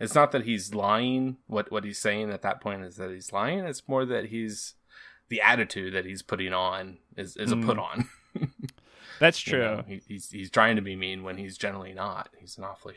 It's 0.00 0.12
not 0.16 0.32
that 0.32 0.42
he's 0.42 0.74
lying. 0.74 1.36
What 1.46 1.70
what 1.70 1.84
he's 1.84 2.00
saying 2.00 2.30
at 2.32 2.42
that 2.42 2.60
point 2.60 2.82
is 2.82 2.96
that 2.96 3.12
he's 3.12 3.32
lying. 3.32 3.60
It's 3.60 3.86
more 3.86 4.04
that 4.06 4.24
he's 4.30 4.74
the 5.28 5.40
attitude 5.40 5.94
that 5.94 6.04
he's 6.04 6.22
putting 6.22 6.52
on 6.52 6.98
is 7.16 7.36
is 7.36 7.52
a 7.52 7.56
Mm. 7.56 7.64
put 7.66 7.78
on. 7.78 8.08
That's 9.20 9.46
You 9.46 9.52
true. 9.52 9.60
know, 9.62 9.84
he, 9.86 10.00
he's 10.08 10.30
he's 10.30 10.50
trying 10.50 10.76
to 10.76 10.82
be 10.82 10.96
mean 10.96 11.22
when 11.22 11.36
he's 11.38 11.56
generally 11.56 11.94
not. 11.94 12.28
He's 12.38 12.58
an 12.58 12.64
awfully 12.64 12.96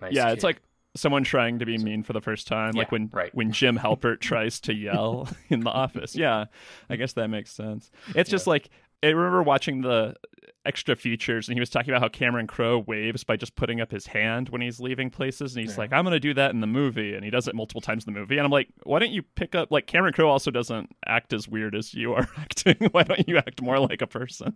nice. 0.00 0.12
yeah, 0.12 0.30
it's 0.30 0.44
like 0.44 0.60
someone 0.94 1.24
trying 1.24 1.58
to 1.60 1.66
be 1.66 1.78
mean 1.78 2.02
for 2.02 2.12
the 2.12 2.20
first 2.20 2.46
time, 2.46 2.72
like 2.72 2.92
when 2.92 3.08
right. 3.12 3.34
when 3.34 3.50
Jim 3.52 3.78
Halpert 3.78 4.20
tries 4.20 4.60
to 4.60 4.74
yell 4.74 5.28
in 5.48 5.60
the 5.60 5.70
office. 5.70 6.14
Yeah, 6.14 6.46
I 6.90 6.96
guess 6.96 7.14
that 7.14 7.28
makes 7.28 7.50
sense. 7.52 7.90
It's 8.14 8.28
just 8.30 8.46
like 8.46 8.68
I 9.02 9.08
remember 9.08 9.42
watching 9.42 9.80
the 9.80 10.14
extra 10.68 10.94
features, 10.94 11.48
and 11.48 11.56
he 11.56 11.60
was 11.60 11.70
talking 11.70 11.90
about 11.90 12.02
how 12.02 12.08
Cameron 12.08 12.46
Crowe 12.46 12.78
waves 12.78 13.24
by 13.24 13.36
just 13.36 13.56
putting 13.56 13.80
up 13.80 13.90
his 13.90 14.06
hand 14.06 14.50
when 14.50 14.60
he's 14.60 14.78
leaving 14.78 15.08
places, 15.10 15.56
and 15.56 15.64
he's 15.64 15.72
Yeah. 15.74 15.78
like, 15.80 15.92
"I'm 15.92 16.04
going 16.04 16.12
to 16.12 16.20
do 16.20 16.34
that 16.34 16.52
in 16.52 16.60
the 16.60 16.66
movie," 16.66 17.14
and 17.14 17.24
he 17.24 17.30
does 17.30 17.48
it 17.48 17.54
multiple 17.54 17.80
times 17.80 18.06
in 18.06 18.12
the 18.12 18.20
movie, 18.20 18.36
and 18.36 18.44
I'm 18.44 18.50
like, 18.52 18.68
"Why 18.84 18.98
don't 18.98 19.10
you 19.10 19.22
pick 19.22 19.54
up 19.54 19.70
like 19.72 19.86
Cameron 19.86 20.12
Crowe 20.12 20.28
also 20.28 20.50
doesn't 20.50 20.94
act 21.06 21.32
as 21.32 21.48
weird 21.48 21.74
as 21.74 21.94
you 21.94 22.12
are 22.12 22.28
acting? 22.38 22.76
Why 22.92 23.02
don't 23.02 23.26
you 23.28 23.38
act 23.38 23.62
more 23.62 23.78
like 23.80 24.02
a 24.02 24.06
person?" 24.06 24.54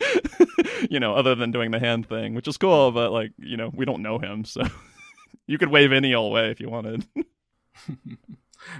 you 0.90 1.00
know, 1.00 1.14
other 1.14 1.34
than 1.34 1.50
doing 1.50 1.72
the 1.72 1.80
hand 1.80 2.08
thing, 2.08 2.34
which 2.34 2.48
is 2.48 2.56
cool, 2.56 2.92
but 2.92 3.10
like, 3.12 3.32
you 3.38 3.56
know, 3.56 3.70
we 3.74 3.84
don't 3.84 4.00
know 4.02 4.18
him, 4.18 4.44
so 4.44 4.62
you 5.46 5.58
could 5.58 5.68
wave 5.70 5.92
any 5.92 6.14
old 6.14 6.32
way 6.32 6.50
if 6.50 6.60
you 6.60 6.70
wanted. 6.70 7.04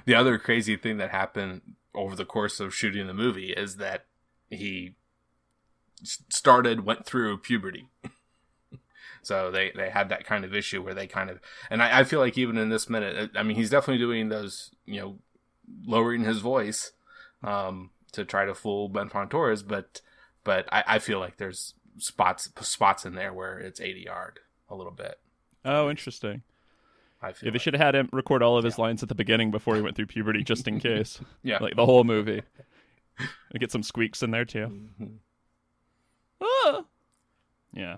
the 0.05 0.15
other 0.15 0.39
crazy 0.39 0.77
thing 0.77 0.99
that 0.99 1.11
happened 1.11 1.63
over 1.95 2.15
the 2.15 2.25
course 2.25 2.61
of 2.61 2.75
shooting 2.75 3.07
the 3.07 3.15
movie 3.15 3.51
is 3.53 3.77
that 3.77 4.05
he 4.51 4.95
started 6.05 6.85
went 6.85 7.05
through 7.07 7.39
puberty 7.39 7.89
so 9.23 9.51
they 9.51 9.73
they 9.75 9.91
had 9.91 10.09
that 10.09 10.25
kind 10.25 10.45
of 10.45 10.55
issue 10.55 10.83
where 10.83 10.95
they 10.95 11.07
kind 11.07 11.29
of 11.31 11.41
and 11.71 11.83
I, 11.83 12.01
I 12.01 12.05
feel 12.05 12.21
like 12.21 12.39
even 12.39 12.57
in 12.57 12.69
this 12.69 12.89
minute 12.89 13.31
i 13.35 13.43
mean 13.43 13.57
he's 13.57 13.71
definitely 13.71 13.99
doing 13.99 14.29
those 14.29 14.71
you 14.87 15.01
know 15.01 15.19
lowering 15.87 16.25
his 16.25 16.39
voice 16.39 16.93
um 17.43 17.91
to 18.13 18.25
try 18.25 18.47
to 18.47 18.55
fool 18.55 18.89
ben 18.89 19.11
Torres, 19.29 19.63
but 19.63 20.01
but 20.45 20.67
I, 20.73 20.83
I 20.87 20.99
feel 20.99 21.19
like 21.21 21.37
there's 21.37 21.75
spots 21.99 22.49
spots 22.61 23.05
in 23.05 23.15
there 23.15 23.35
where 23.35 23.59
it's 23.59 23.81
80 23.81 24.01
yard 24.01 24.41
a 24.71 24.75
little 24.75 24.93
bit 24.93 25.19
Oh, 25.65 25.91
interesting. 25.91 26.43
i 27.21 27.33
feel 27.33 27.49
Yeah, 27.49 27.51
they 27.51 27.55
like. 27.57 27.61
should 27.63 27.75
have 27.75 27.83
had 27.83 27.95
him 27.97 28.09
record 28.13 28.43
all 28.43 28.57
of 28.57 28.65
his 28.65 28.79
lines 28.79 29.03
at 29.03 29.09
the 29.11 29.15
beginning 29.15 29.51
before 29.51 29.75
he 29.77 29.83
went 29.83 29.97
through 29.97 30.07
puberty, 30.07 30.43
just 30.45 30.67
in 30.69 30.79
case. 30.89 31.21
yeah 31.43 31.59
Like 31.61 31.77
the 31.77 31.85
whole 31.85 32.05
movie. 32.05 32.43
And 33.19 33.61
get 33.61 33.73
some 33.73 33.83
squeaks 33.83 34.23
in 34.23 34.31
there 34.31 34.45
too. 34.45 34.89
Mhm. 35.01 35.17
Ah! 36.41 36.85
Yeah. 37.73 37.97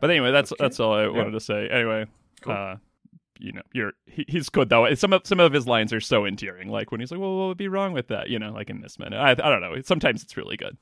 But 0.00 0.10
anyway, 0.10 0.32
that's 0.32 0.52
Okay. 0.52 0.64
that's 0.64 0.80
all 0.80 0.92
I 0.92 1.02
Yeah. 1.04 1.08
wanted 1.10 1.32
to 1.32 1.40
say. 1.40 1.68
Anyway, 1.68 2.06
Cool. 2.40 2.52
uh, 2.52 2.76
you 3.38 3.52
know, 3.52 3.62
you're 3.72 3.92
he, 4.06 4.24
he's 4.28 4.48
good 4.48 4.68
though. 4.68 4.92
Some 4.94 5.12
of 5.12 5.26
some 5.26 5.40
of 5.40 5.52
his 5.52 5.66
lines 5.66 5.92
are 5.92 6.00
so 6.00 6.26
endearing. 6.26 6.68
Like 6.68 6.90
when 6.90 7.00
he's 7.00 7.10
like, 7.10 7.20
"Well, 7.20 7.36
what 7.38 7.46
would 7.48 7.56
be 7.58 7.68
wrong 7.68 7.92
with 7.92 8.08
that?" 8.08 8.28
You 8.28 8.38
know, 8.38 8.52
like 8.52 8.70
in 8.70 8.80
this 8.80 8.98
minute. 8.98 9.16
I 9.18 9.30
I 9.30 9.34
don't 9.34 9.60
know. 9.60 9.80
Sometimes 9.82 10.22
it's 10.22 10.36
really 10.36 10.56
good. 10.56 10.76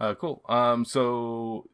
Uh, 0.00 0.14
cool. 0.14 0.42
Um, 0.48 0.84
so 0.84 1.68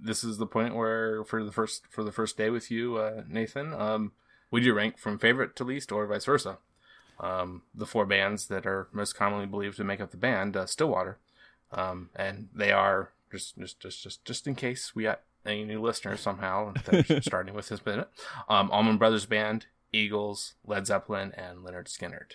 this 0.00 0.22
is 0.24 0.38
the 0.38 0.46
point 0.46 0.74
where 0.74 1.24
for 1.24 1.44
the 1.44 1.52
first 1.52 1.86
for 1.90 2.04
the 2.04 2.12
first 2.12 2.36
day 2.36 2.50
with 2.50 2.70
you, 2.70 2.96
uh, 2.96 3.22
Nathan, 3.28 3.72
um, 3.72 4.12
we 4.50 4.60
do 4.60 4.72
rank 4.74 4.98
from 4.98 5.18
favorite 5.18 5.56
to 5.56 5.64
least, 5.64 5.90
or 5.92 6.06
vice 6.06 6.24
versa. 6.24 6.58
Um, 7.20 7.62
the 7.74 7.86
four 7.86 8.06
bands 8.06 8.46
that 8.48 8.66
are 8.66 8.88
most 8.92 9.14
commonly 9.14 9.46
believed 9.46 9.76
to 9.76 9.84
make 9.84 10.00
up 10.00 10.10
the 10.10 10.16
band, 10.16 10.56
uh, 10.56 10.66
Stillwater, 10.66 11.18
um, 11.74 12.10
and 12.16 12.48
they 12.54 12.72
are 12.72 13.10
just 13.30 13.58
just 13.58 13.80
just 13.80 14.02
just 14.02 14.24
just 14.24 14.46
in 14.46 14.54
case 14.54 14.94
we 14.94 15.02
got 15.04 15.20
any 15.44 15.64
new 15.64 15.80
listeners 15.82 16.20
somehow 16.20 16.72
starting 17.20 17.54
with 17.54 17.68
this 17.68 17.84
minute. 17.84 18.08
Um, 18.48 18.70
Allman 18.70 18.96
Brothers 18.96 19.26
Band, 19.26 19.66
Eagles, 19.92 20.54
Led 20.66 20.86
Zeppelin, 20.86 21.32
and 21.36 21.58
Lynyrd 21.58 21.86
Skynyrd. 21.86 22.32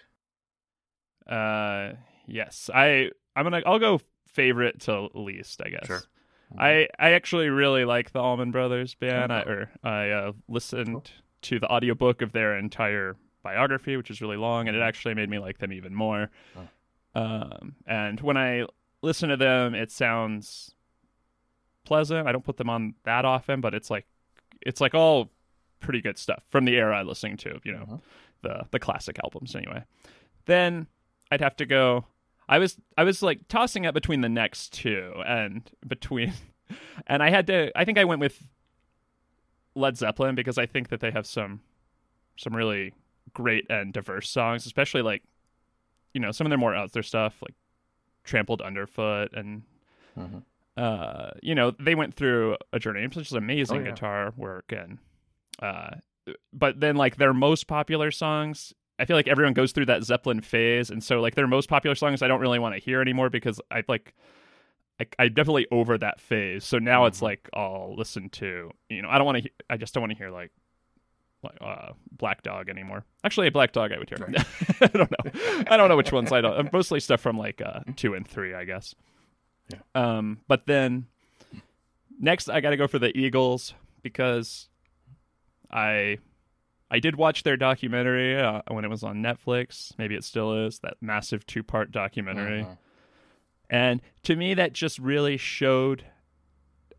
Uh, 1.28 1.96
yes, 2.28 2.70
I 2.74 3.12
I'm 3.36 3.44
gonna 3.44 3.62
I'll 3.66 3.80
go 3.80 4.00
favorite 4.28 4.82
to 4.82 5.10
least. 5.14 5.62
I 5.64 5.70
guess. 5.70 5.86
Sure. 5.88 6.02
I 6.58 6.88
I 6.98 7.12
actually 7.12 7.50
really 7.50 7.86
like 7.86 8.12
the 8.12 8.20
Allman 8.20 8.52
Brothers 8.52 8.96
band. 8.96 9.32
I 9.32 9.44
Oh. 9.44 9.50
or 9.52 9.70
I 9.84 10.10
uh, 10.10 10.32
listened 10.48 10.88
Cool. 10.94 11.04
to 11.44 11.60
the 11.60 11.68
audiobook 11.72 12.22
of 12.22 12.32
their 12.32 12.58
entire 12.58 13.16
biography, 13.44 13.96
which 13.98 14.10
is 14.10 14.22
really 14.22 14.38
long, 14.38 14.68
and 14.68 14.76
it 14.76 14.82
actually 14.82 15.14
made 15.14 15.30
me 15.30 15.40
like 15.40 15.60
them 15.60 15.72
even 15.72 15.94
more. 15.94 16.30
Um, 17.16 17.76
and 17.88 18.20
when 18.22 18.38
I 18.38 18.66
listen 19.02 19.30
to 19.30 19.38
them, 19.38 19.74
it 19.76 19.92
sounds 19.92 20.74
pleasant. 21.86 22.28
I 22.28 22.32
don't 22.32 22.46
put 22.46 22.58
them 22.58 22.70
on 22.70 22.96
that 23.04 23.26
often, 23.26 23.62
but 23.62 23.74
it's 23.74 23.90
like 23.90 24.06
it's 24.62 24.82
like 24.82 24.94
all 24.94 25.30
pretty 25.80 26.02
good 26.02 26.18
stuff 26.18 26.44
from 26.50 26.66
the 26.66 26.76
era 26.76 27.00
I 27.00 27.04
listened 27.04 27.40
to. 27.40 27.60
You 27.64 27.72
know, 27.74 27.86
Mhm. 27.86 28.02
the 28.42 28.66
the 28.72 28.80
classic 28.80 29.18
albums 29.24 29.56
anyway. 29.56 29.84
Then 30.46 30.88
I'd 31.32 31.42
have 31.42 31.56
to 31.58 31.66
go. 31.66 32.06
I 32.48 32.58
was 32.60 32.78
I 32.98 33.04
was 33.04 33.22
like 33.22 33.48
tossing 33.48 33.86
up 33.86 33.94
between 33.94 34.22
the 34.22 34.30
next 34.30 34.74
two 34.74 35.14
and 35.26 35.70
between, 35.88 36.34
and 37.08 37.22
I 37.24 37.30
had 37.30 37.48
to. 37.48 37.72
I 37.78 37.86
think 37.86 37.98
I 37.98 38.06
went 38.06 38.20
with 38.22 38.48
Led 39.76 39.98
Zeppelin 39.98 40.36
because 40.36 40.58
I 40.58 40.66
think 40.66 40.90
that 40.90 41.00
they 41.00 41.12
have 41.12 41.26
some 41.26 41.62
some 42.38 42.56
really 42.56 42.94
great 43.34 43.66
and 43.70 43.94
diverse 43.94 44.30
songs, 44.30 44.66
especially 44.66 45.02
like 45.02 45.24
you 46.14 46.20
know 46.20 46.32
some 46.32 46.46
of 46.48 46.50
their 46.50 46.58
more 46.58 46.74
out 46.76 46.92
there 46.92 47.04
stuff 47.04 47.36
like 47.42 47.54
Trampled 48.24 48.62
Underfoot 48.62 49.34
and 49.34 49.64
Mhm. 50.18 50.44
uh 50.78 51.32
you 51.42 51.56
know 51.56 51.72
they 51.80 51.96
went 51.96 52.14
through 52.14 52.58
a 52.74 52.80
journey, 52.80 53.06
which 53.06 53.18
is 53.18 53.34
amazing 53.34 53.82
Oh, 53.82 53.86
yeah. 53.86 53.92
guitar 53.92 54.34
work 54.38 54.72
and 54.72 54.98
uh 55.62 55.92
but 56.54 56.80
then 56.80 56.96
like 56.96 57.16
their 57.18 57.34
most 57.34 57.68
popular 57.68 58.12
songs 58.12 58.74
I 59.00 59.06
feel 59.06 59.16
like 59.16 59.28
everyone 59.30 59.54
goes 59.54 59.72
through 59.72 59.86
that 59.86 60.04
Zeppelin 60.04 60.42
phase, 60.42 60.90
and 60.90 61.02
so 61.02 61.22
like 61.22 61.36
their 61.36 61.48
most 61.48 61.70
popular 61.70 61.96
songs 61.96 62.22
I 62.22 62.28
don't 62.28 62.42
really 62.42 62.60
want 62.60 62.76
to 62.76 62.82
hear 62.82 63.02
anymore 63.02 63.30
because 63.30 63.60
I 63.72 63.84
like 63.88 64.14
I, 65.00 65.06
I'm 65.18 65.34
definitely 65.34 65.66
over 65.72 65.98
that 65.98 66.20
phase. 66.20 66.66
So 66.66 66.78
now 66.80 67.06
it's 67.06 67.20
Mhm. 67.20 67.24
like 67.24 67.50
I'll 67.54 67.96
listen 67.98 68.30
to 68.32 68.72
you 68.90 69.02
know 69.02 69.10
I 69.10 69.18
don't 69.18 69.26
want 69.26 69.44
to 69.44 69.50
I 69.70 69.78
just 69.78 69.94
don't 69.94 70.02
want 70.02 70.12
to 70.12 70.18
hear 70.18 70.30
like 70.30 70.52
uh, 71.62 71.94
Black 72.12 72.44
Dog 72.44 72.70
anymore. 72.70 73.04
Actually, 73.24 73.48
a 73.48 73.52
Black 73.52 73.72
Dog 73.72 73.92
I 73.92 73.98
would 73.98 74.10
hear. 74.10 74.18
Right. 74.20 74.46
I 74.82 74.88
don't 74.88 75.12
know. 75.12 75.64
I 75.70 75.78
don't 75.78 75.90
know 75.90 75.98
which 75.98 76.12
ones 76.12 76.32
I 76.32 76.42
don't. 76.42 76.72
Mostly 76.74 77.00
stuff 77.00 77.22
from 77.22 77.38
like 77.38 77.62
uh, 77.62 77.82
two 77.96 78.14
and 78.14 78.28
three, 78.28 78.54
I 78.54 78.66
guess. 78.66 78.96
Yeah. 79.70 79.80
Um, 79.96 80.40
but 80.48 80.66
then 80.66 81.06
next 82.20 82.50
I 82.50 82.60
got 82.60 82.72
to 82.72 82.78
go 82.78 82.88
for 82.88 83.00
the 83.00 83.16
Eagles 83.18 83.74
because 84.02 84.68
I 85.72 86.18
I 86.92 87.00
did 87.00 87.16
watch 87.16 87.44
their 87.44 87.58
documentary 87.58 88.40
uh, 88.40 88.62
when 88.70 88.84
it 88.84 88.90
was 88.90 89.04
on 89.04 89.18
Netflix. 89.22 89.98
Maybe 89.98 90.16
it 90.16 90.24
still 90.24 90.66
is 90.66 90.80
that 90.80 90.96
massive 91.02 91.46
two 91.46 91.64
part 91.64 91.92
documentary. 91.92 92.64
Mhm. 92.64 92.78
And 93.70 94.02
to 94.24 94.36
me, 94.36 94.56
that 94.56 94.74
just 94.74 94.98
really 94.98 95.38
showed 95.38 96.04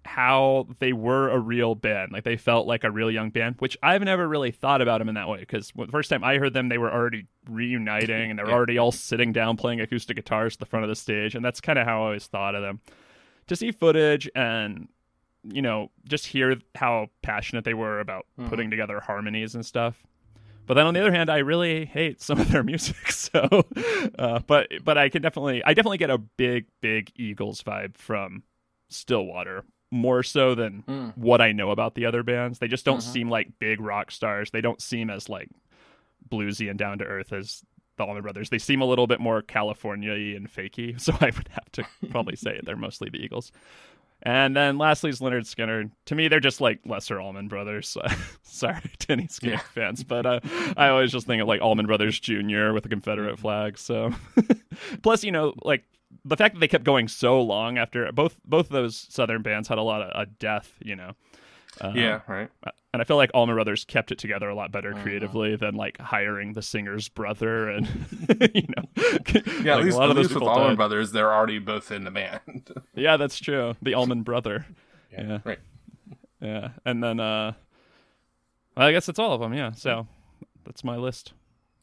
how 0.04 0.66
they 0.78 0.92
were 0.92 1.28
a 1.28 1.38
real 1.38 1.74
band. 1.74 2.10
Like 2.12 2.24
they 2.24 2.36
felt 2.36 2.66
like 2.66 2.84
a 2.84 2.90
real 2.90 3.10
young 3.10 3.30
band, 3.30 3.56
which 3.58 3.76
I've 3.82 4.02
never 4.02 4.26
really 4.26 4.50
thought 4.50 4.80
about 4.80 4.98
them 4.98 5.08
in 5.08 5.14
that 5.16 5.28
way. 5.28 5.40
Because 5.40 5.72
the 5.76 5.86
first 5.88 6.08
time 6.10 6.24
I 6.24 6.38
heard 6.38 6.54
them, 6.54 6.68
they 6.68 6.78
were 6.78 6.92
already 6.92 7.26
reuniting 7.48 8.30
and 8.30 8.38
they 8.38 8.42
were 8.42 8.48
Yeah. 8.50 8.54
already 8.56 8.78
all 8.78 8.92
sitting 8.92 9.32
down 9.32 9.56
playing 9.56 9.80
acoustic 9.80 10.16
guitars 10.16 10.54
at 10.54 10.60
the 10.60 10.66
front 10.66 10.84
of 10.84 10.88
the 10.88 10.94
stage. 10.96 11.34
And 11.34 11.44
that's 11.44 11.60
kind 11.60 11.78
of 11.78 11.86
how 11.86 12.02
I 12.02 12.04
always 12.06 12.26
thought 12.26 12.54
of 12.54 12.62
them. 12.62 12.80
To 13.48 13.56
see 13.56 13.72
footage 13.72 14.28
and, 14.34 14.88
you 15.44 15.60
know, 15.60 15.90
just 16.08 16.26
hear 16.26 16.56
how 16.74 17.08
passionate 17.22 17.64
they 17.64 17.74
were 17.74 18.00
about 18.00 18.26
Mhm. 18.38 18.48
putting 18.48 18.70
together 18.70 19.00
harmonies 19.00 19.54
and 19.54 19.64
stuff. 19.66 20.02
But 20.66 20.74
then 20.74 20.86
on 20.86 20.94
the 20.94 21.00
other 21.00 21.12
hand, 21.12 21.28
I 21.30 21.38
really 21.38 21.84
hate 21.84 22.20
some 22.22 22.40
of 22.40 22.50
their 22.50 22.62
music. 22.72 23.10
So, 23.12 23.64
uh, 24.18 24.38
but 24.46 24.68
but 24.84 24.96
I 24.96 25.08
can 25.08 25.20
definitely 25.20 25.62
I 25.64 25.74
definitely 25.74 25.98
get 25.98 26.10
a 26.10 26.18
big 26.18 26.66
big 26.80 27.10
Eagles 27.16 27.62
vibe 27.62 27.96
from 27.96 28.44
Stillwater 28.88 29.64
more 29.90 30.22
so 30.22 30.54
than 30.54 30.82
Mm. 30.86 31.16
what 31.16 31.40
I 31.40 31.52
know 31.52 31.70
about 31.70 31.94
the 31.94 32.06
other 32.06 32.22
bands. 32.22 32.58
They 32.58 32.68
just 32.68 32.84
don't 32.84 32.98
Mhm. 33.00 33.12
seem 33.12 33.30
like 33.30 33.58
big 33.58 33.80
rock 33.80 34.10
stars. 34.10 34.50
They 34.50 34.60
don't 34.60 34.80
seem 34.80 35.10
as 35.10 35.28
like 35.28 35.48
bluesy 36.28 36.68
and 36.70 36.78
down 36.78 36.98
to 36.98 37.04
earth 37.04 37.32
as 37.32 37.64
the 37.96 38.04
Allman 38.04 38.22
Brothers. 38.22 38.50
They 38.50 38.58
seem 38.58 38.80
a 38.80 38.86
little 38.86 39.06
bit 39.06 39.20
more 39.20 39.42
California-y 39.42 40.36
and 40.36 40.48
fakey. 40.52 40.94
So 41.00 41.12
I 41.20 41.26
would 41.26 41.48
have 41.48 41.72
to 41.72 41.84
probably 42.10 42.36
say 42.36 42.60
they're 42.62 42.76
mostly 42.76 43.10
the 43.10 43.18
Eagles. 43.22 43.50
And 44.22 44.54
then 44.54 44.76
lastly 44.76 45.08
is 45.08 45.20
Lynyrd 45.20 45.46
Skynyrd. 45.48 45.90
To 46.06 46.14
me, 46.14 46.28
they're 46.28 46.40
just 46.40 46.60
like 46.60 46.80
lesser 46.84 47.18
Allman 47.18 47.48
Brothers. 47.48 47.96
Sorry 48.42 48.80
to 49.00 49.12
any 49.12 49.24
Skynyrd 49.28 49.50
Yeah. 49.52 49.58
fans, 49.74 50.04
but 50.04 50.26
uh, 50.26 50.40
I 50.76 50.88
always 50.88 51.10
just 51.10 51.26
think 51.26 51.40
of 51.40 51.48
like 51.48 51.62
Allman 51.62 51.86
Brothers 51.86 52.20
Jr. 52.20 52.72
with 52.72 52.84
a 52.84 52.88
Confederate 52.90 53.38
flag. 53.38 53.78
So, 53.78 54.12
plus, 55.02 55.24
you 55.24 55.32
know, 55.32 55.54
like 55.62 55.84
the 56.24 56.36
fact 56.36 56.54
that 56.54 56.60
they 56.60 56.68
kept 56.68 56.84
going 56.84 57.08
so 57.08 57.40
long 57.40 57.78
after 57.78 58.10
both 58.12 58.36
both 58.44 58.66
of 58.66 58.72
those 58.72 59.06
Southern 59.10 59.42
bands 59.42 59.68
had 59.68 59.78
a 59.78 59.82
lot 59.82 60.02
of, 60.02 60.10
of 60.10 60.38
death, 60.38 60.74
you 60.82 60.96
know. 60.96 61.12
Uh, 61.80 61.92
yeah, 61.94 62.20
right. 62.26 62.48
and 62.92 63.00
I 63.00 63.04
feel 63.04 63.16
like 63.16 63.30
Allman 63.32 63.54
Brothers 63.54 63.84
kept 63.84 64.10
it 64.10 64.18
together 64.18 64.48
a 64.48 64.54
lot 64.54 64.72
better 64.72 64.92
creatively 64.92 65.54
than 65.54 65.76
like 65.76 65.98
hiring 65.98 66.52
the 66.52 66.62
singer's 66.62 67.08
brother 67.08 67.68
and 67.68 67.86
you 68.54 68.64
know 68.76 68.82
Yeah, 69.62 69.76
like, 69.76 69.78
at 69.78 69.84
least, 69.84 69.96
a 69.96 70.00
lot 70.00 70.04
at 70.06 70.10
of 70.10 70.16
those 70.16 70.34
with 70.34 70.42
Allman 70.42 70.68
died. 70.70 70.76
Brothers, 70.76 71.12
they're 71.12 71.32
already 71.32 71.60
both 71.60 71.92
in 71.92 72.04
the 72.04 72.10
band. 72.10 72.72
Yeah, 72.94 73.16
that's 73.16 73.38
true. 73.38 73.76
The 73.80 73.94
Allman 73.94 74.22
brother. 74.24 74.66
Yeah. 75.12 75.38
Right. 75.44 75.60
Yeah. 76.40 76.70
And 76.84 77.02
then 77.02 77.20
uh 77.20 77.52
I 78.76 78.90
guess 78.92 79.08
it's 79.08 79.18
all 79.20 79.32
of 79.32 79.40
them, 79.40 79.54
yeah. 79.54 79.70
So 79.72 80.08
that's 80.64 80.82
my 80.82 80.96
list. 80.96 81.32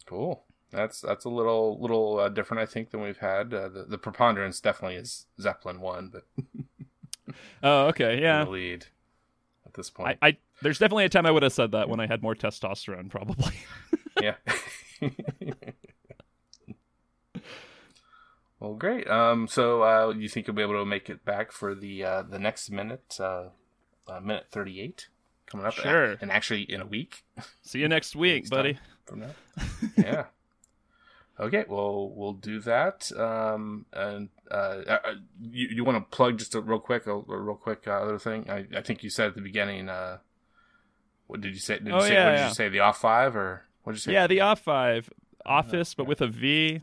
Cool. 0.06 0.44
That's 0.72 1.00
that's 1.02 1.26
a 1.26 1.30
little 1.30 1.80
little 1.82 2.20
uh, 2.20 2.30
different, 2.30 2.62
I 2.62 2.66
think, 2.66 2.90
than 2.92 3.02
we've 3.02 3.18
had. 3.20 3.54
Uh, 3.54 3.70
the, 3.70 3.86
the 3.86 3.98
preponderance 3.98 4.60
definitely 4.60 4.98
is 4.98 5.26
Zeppelin 5.40 5.80
one, 5.80 6.10
but 6.12 6.26
Oh, 7.64 7.88
okay. 7.88 8.22
Yeah. 8.22 8.44
the 8.46 8.50
lead 8.52 8.86
at 9.66 9.74
this 9.76 9.90
point. 9.90 10.18
I 10.22 10.38
there's 10.62 10.80
definitely 10.80 11.06
a 11.06 11.10
time 11.10 11.26
I 11.26 11.32
would 11.32 11.44
have 11.44 11.54
said 11.54 11.72
that 11.72 11.88
when 11.90 12.00
I 12.00 12.08
had 12.08 12.22
more 12.22 12.36
testosterone 12.36 13.10
probably. 13.10 13.54
yeah. 14.22 14.36
well, 18.60 18.74
great. 18.76 19.08
Um, 19.10 19.48
so 19.48 19.84
uh, 19.84 20.10
you 20.18 20.28
think 20.30 20.48
you'll 20.48 20.56
be 20.56 20.62
able 20.64 20.74
to 20.80 20.86
make 20.86 21.10
it 21.10 21.24
back 21.24 21.52
for 21.52 21.76
the 21.76 22.04
uh, 22.04 22.22
the 22.24 22.40
next 22.40 22.70
minute, 22.72 23.18
uh, 23.20 23.50
uh, 24.08 24.20
minute 24.20 24.48
thirty 24.52 24.82
eight 24.82 25.08
coming 25.46 25.66
up? 25.66 25.74
Sure. 25.74 26.18
and 26.22 26.32
actually 26.32 26.64
in 26.64 26.82
a 26.82 26.86
week 26.86 27.24
See 27.62 27.80
you 27.80 27.88
next 27.88 28.16
week, 28.16 28.44
Next 28.44 28.50
buddy. 28.50 28.80
from 29.06 29.20
now. 29.22 29.30
yeah. 29.98 30.26
Okay, 31.40 31.66
well, 31.68 32.10
we'll 32.10 32.34
do 32.34 32.60
that. 32.62 33.12
Um, 33.16 33.86
and 33.94 34.30
uh, 34.50 34.56
uh, 34.88 34.98
you 35.42 35.68
you 35.70 35.84
want 35.84 35.98
to 35.98 36.16
plug 36.16 36.40
just 36.40 36.56
a 36.56 36.62
real 36.62 36.80
quick, 36.80 37.06
a, 37.06 37.12
a 37.12 37.38
real 37.38 37.56
quick 37.56 37.84
uh, 37.88 37.92
other 37.92 38.18
thing? 38.18 38.50
I, 38.50 38.66
I 38.76 38.82
think 38.82 39.04
you 39.04 39.10
said 39.10 39.28
at 39.28 39.36
the 39.36 39.42
beginning. 39.42 39.88
Uh, 39.90 40.18
what 41.28 41.42
did 41.42 41.54
you 41.54 41.60
say? 41.60 41.78
Did 41.78 41.88
you 41.88 41.94
Oh, 41.94 42.00
say, 42.00 42.14
yeah, 42.14 42.26
what 42.26 42.32
did 42.32 42.38
yeah. 42.40 42.48
you 42.48 42.54
say? 42.56 42.70
The 42.70 42.80
off 42.80 43.00
five 43.02 43.36
or 43.36 43.66
what 43.84 43.94
did 43.94 43.98
you 44.00 44.02
say? 44.04 44.14
Yeah, 44.14 44.28
the 44.28 44.42
off 44.42 44.62
five 44.62 45.10
office, 45.46 45.94
but 45.94 46.08
with 46.08 46.22
a 46.22 46.28
V. 46.28 46.82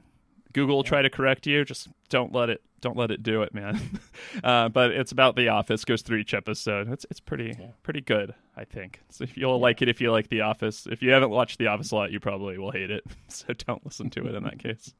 Google 0.53 0.77
will 0.77 0.85
try 0.85 1.03
to 1.03 1.11
correct 1.11 1.49
you. 1.49 1.65
Just 1.65 1.89
don't 2.11 2.33
let 2.33 2.49
it. 2.49 2.63
Don't 2.85 2.99
let 2.99 3.11
it 3.11 3.23
do 3.23 3.41
it, 3.41 3.55
man. 3.55 3.81
uh, 4.45 4.69
but 4.69 4.91
it's 4.91 5.11
about 5.11 5.37
the 5.37 5.49
Office. 5.49 5.87
Goes 5.87 6.03
through 6.03 6.19
each 6.19 6.35
episode. 6.35 6.93
It's 6.93 7.07
it's 7.09 7.19
pretty 7.19 7.57
pretty 7.83 8.03
good. 8.03 8.35
I 8.59 8.65
think. 8.67 9.01
So 9.09 9.25
if 9.25 9.39
you'll 9.39 9.59
like 9.59 9.81
it, 9.81 9.89
if 9.89 10.03
you 10.03 10.13
like 10.13 10.29
The 10.29 10.43
Office. 10.43 10.87
If 10.87 11.01
you 11.01 11.11
haven't 11.11 11.31
watched 11.31 11.59
The 11.59 11.69
Office 11.69 11.93
a 11.93 11.95
lot, 11.95 12.13
you 12.13 12.21
probably 12.21 12.59
will 12.59 12.73
hate 12.73 12.91
it. 12.91 13.05
So 13.29 13.55
don't 13.55 13.83
listen 13.87 14.11
to 14.11 14.27
it 14.27 14.35
in 14.35 14.45
that 14.45 14.59
case. 14.59 14.93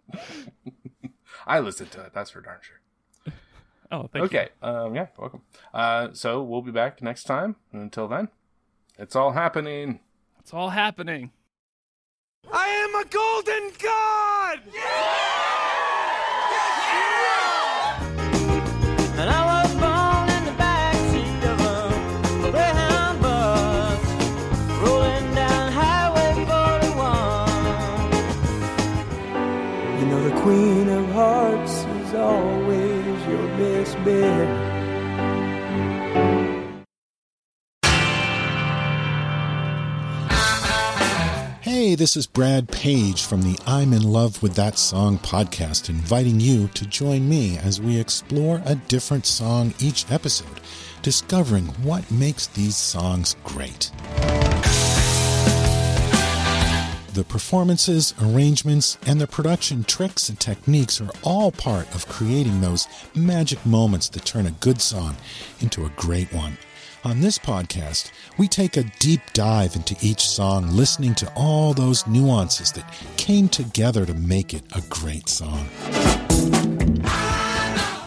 I 1.47 1.61
listened 1.61 1.91
to 1.91 2.01
it. 2.01 2.15
That's 2.15 2.31
for 2.31 2.41
darn 2.41 2.61
sure. 2.63 3.35
Oh, 3.93 4.09
thank 4.11 4.25
okay. 4.25 4.49
Um, 4.63 4.95
yeah, 4.95 5.09
welcome. 5.19 5.43
Uh, 5.75 6.09
so 6.15 6.43
we'll 6.43 6.63
be 6.63 6.73
back 6.73 7.03
next 7.03 7.25
time. 7.25 7.57
And 7.71 7.83
until 7.83 8.09
then, 8.09 8.29
it's 8.99 9.15
all 9.15 9.33
happening. 9.33 10.01
It's 10.41 10.55
all 10.55 10.71
happening. 10.71 11.33
I 12.51 12.67
am 12.67 12.95
a 12.95 13.05
golden 13.05 13.73
god! 13.79 14.61
And 14.65 15.34
Hey, 41.95 41.99
this 41.99 42.17
is 42.17 42.27
Brad 42.27 42.69
Page 42.71 43.23
from 43.23 43.43
the 43.43 43.57
I'm 43.69 43.93
in 43.93 44.03
Love 44.03 44.43
with 44.43 44.57
That 44.57 44.79
Song 44.79 45.17
podcast, 45.17 45.89
inviting 45.89 46.41
you 46.41 46.67
to 46.75 46.85
join 46.87 47.29
me 47.29 47.57
as 47.57 47.81
we 47.81 48.01
explore 48.01 48.61
a 48.67 48.75
different 48.75 49.27
song 49.27 49.75
each 49.79 50.11
episode, 50.11 50.61
discovering 51.03 51.67
what 51.85 52.11
makes 52.11 52.49
these 52.49 52.77
songs 52.77 53.37
great. 53.45 53.93
The 57.13 57.25
performances, 57.29 58.13
arrangements, 58.21 58.99
and 59.07 59.21
the 59.21 59.29
production 59.29 59.85
tricks 59.85 60.29
and 60.29 60.41
techniques 60.41 61.01
are 61.01 61.13
all 61.23 61.53
part 61.53 61.95
of 61.95 62.09
creating 62.09 62.61
those 62.61 62.89
magic 63.15 63.65
moments 63.65 64.09
that 64.09 64.25
turn 64.25 64.47
a 64.47 64.51
good 64.51 64.81
song 64.81 65.17
into 65.61 65.87
a 65.87 65.91
great 65.91 66.35
one. 66.35 66.59
On 67.05 67.21
this 67.21 67.39
podcast, 67.39 68.11
we 68.39 68.49
take 68.49 68.79
a 68.79 68.91
deep 68.99 69.21
dive 69.35 69.77
into 69.77 69.95
each 70.01 70.27
song, 70.27 70.69
listening 70.71 71.15
to 71.17 71.31
all 71.37 71.75
those 71.75 72.07
nuances 72.07 72.73
that 72.73 72.91
came 73.19 73.47
together 73.47 74.07
to 74.07 74.15
make 74.15 74.55
it 74.55 74.65
a 74.75 74.81
great 74.89 75.29
song. 75.29 75.69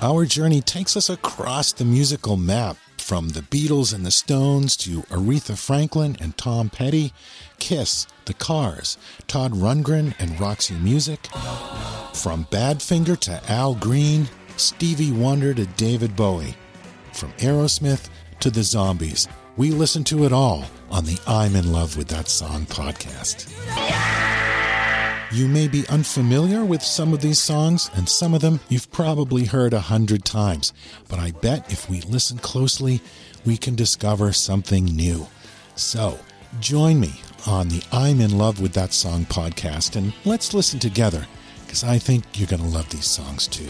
Our 0.01 0.25
journey 0.25 0.61
takes 0.61 0.97
us 0.97 1.11
across 1.11 1.73
the 1.73 1.85
musical 1.85 2.37
map 2.37 2.77
from 2.97 3.29
the 3.29 3.41
Beatles 3.41 3.93
and 3.93 4.03
the 4.03 4.09
Stones 4.09 4.75
to 4.77 5.03
Aretha 5.03 5.55
Franklin 5.55 6.17
and 6.19 6.35
Tom 6.35 6.71
Petty, 6.71 7.13
Kiss, 7.59 8.07
The 8.25 8.33
Cars, 8.33 8.97
Todd 9.27 9.51
Rundgren 9.51 10.15
and 10.17 10.39
Roxy 10.39 10.73
Music, 10.73 11.27
from 12.15 12.45
Badfinger 12.45 13.19
to 13.19 13.41
Al 13.47 13.75
Green, 13.75 14.27
Stevie 14.55 15.11
Wonder 15.11 15.53
to 15.53 15.67
David 15.67 16.15
Bowie, 16.15 16.55
from 17.13 17.31
Aerosmith 17.33 18.09
to 18.39 18.49
the 18.49 18.63
Zombies. 18.63 19.27
We 19.55 19.71
listen 19.71 20.03
to 20.05 20.25
it 20.25 20.31
all 20.31 20.65
on 20.91 21.05
the 21.05 21.19
I'm 21.27 21.55
in 21.55 21.71
Love 21.71 21.97
with 21.97 22.07
That 22.09 22.27
Song 22.27 22.65
podcast. 22.65 23.51
You 25.31 25.47
may 25.47 25.67
be 25.67 25.87
unfamiliar 25.89 26.63
with 26.63 26.81
some 26.81 27.13
of 27.13 27.21
these 27.21 27.39
songs, 27.39 27.89
and 27.95 28.07
some 28.07 28.33
of 28.33 28.41
them 28.41 28.59
you've 28.69 28.89
probably 28.91 29.45
heard 29.45 29.73
a 29.73 29.79
hundred 29.79 30.23
times, 30.23 30.73
but 31.09 31.19
I 31.19 31.31
bet 31.31 31.71
if 31.71 31.89
we 31.89 32.01
listen 32.01 32.37
closely, 32.37 33.01
we 33.45 33.57
can 33.57 33.75
discover 33.75 34.31
something 34.31 34.85
new. 34.85 35.27
So, 35.75 36.17
join 36.59 36.99
me 36.99 37.19
on 37.45 37.67
the 37.67 37.83
I'm 37.91 38.21
in 38.21 38.37
Love 38.37 38.61
with 38.61 38.73
That 38.73 38.93
Song 38.93 39.25
podcast, 39.25 39.95
and 39.95 40.13
let's 40.23 40.53
listen 40.53 40.79
together, 40.79 41.27
because 41.65 41.83
I 41.83 41.97
think 41.97 42.23
you're 42.35 42.47
going 42.47 42.61
to 42.61 42.67
love 42.67 42.89
these 42.89 43.07
songs 43.07 43.47
too. 43.47 43.69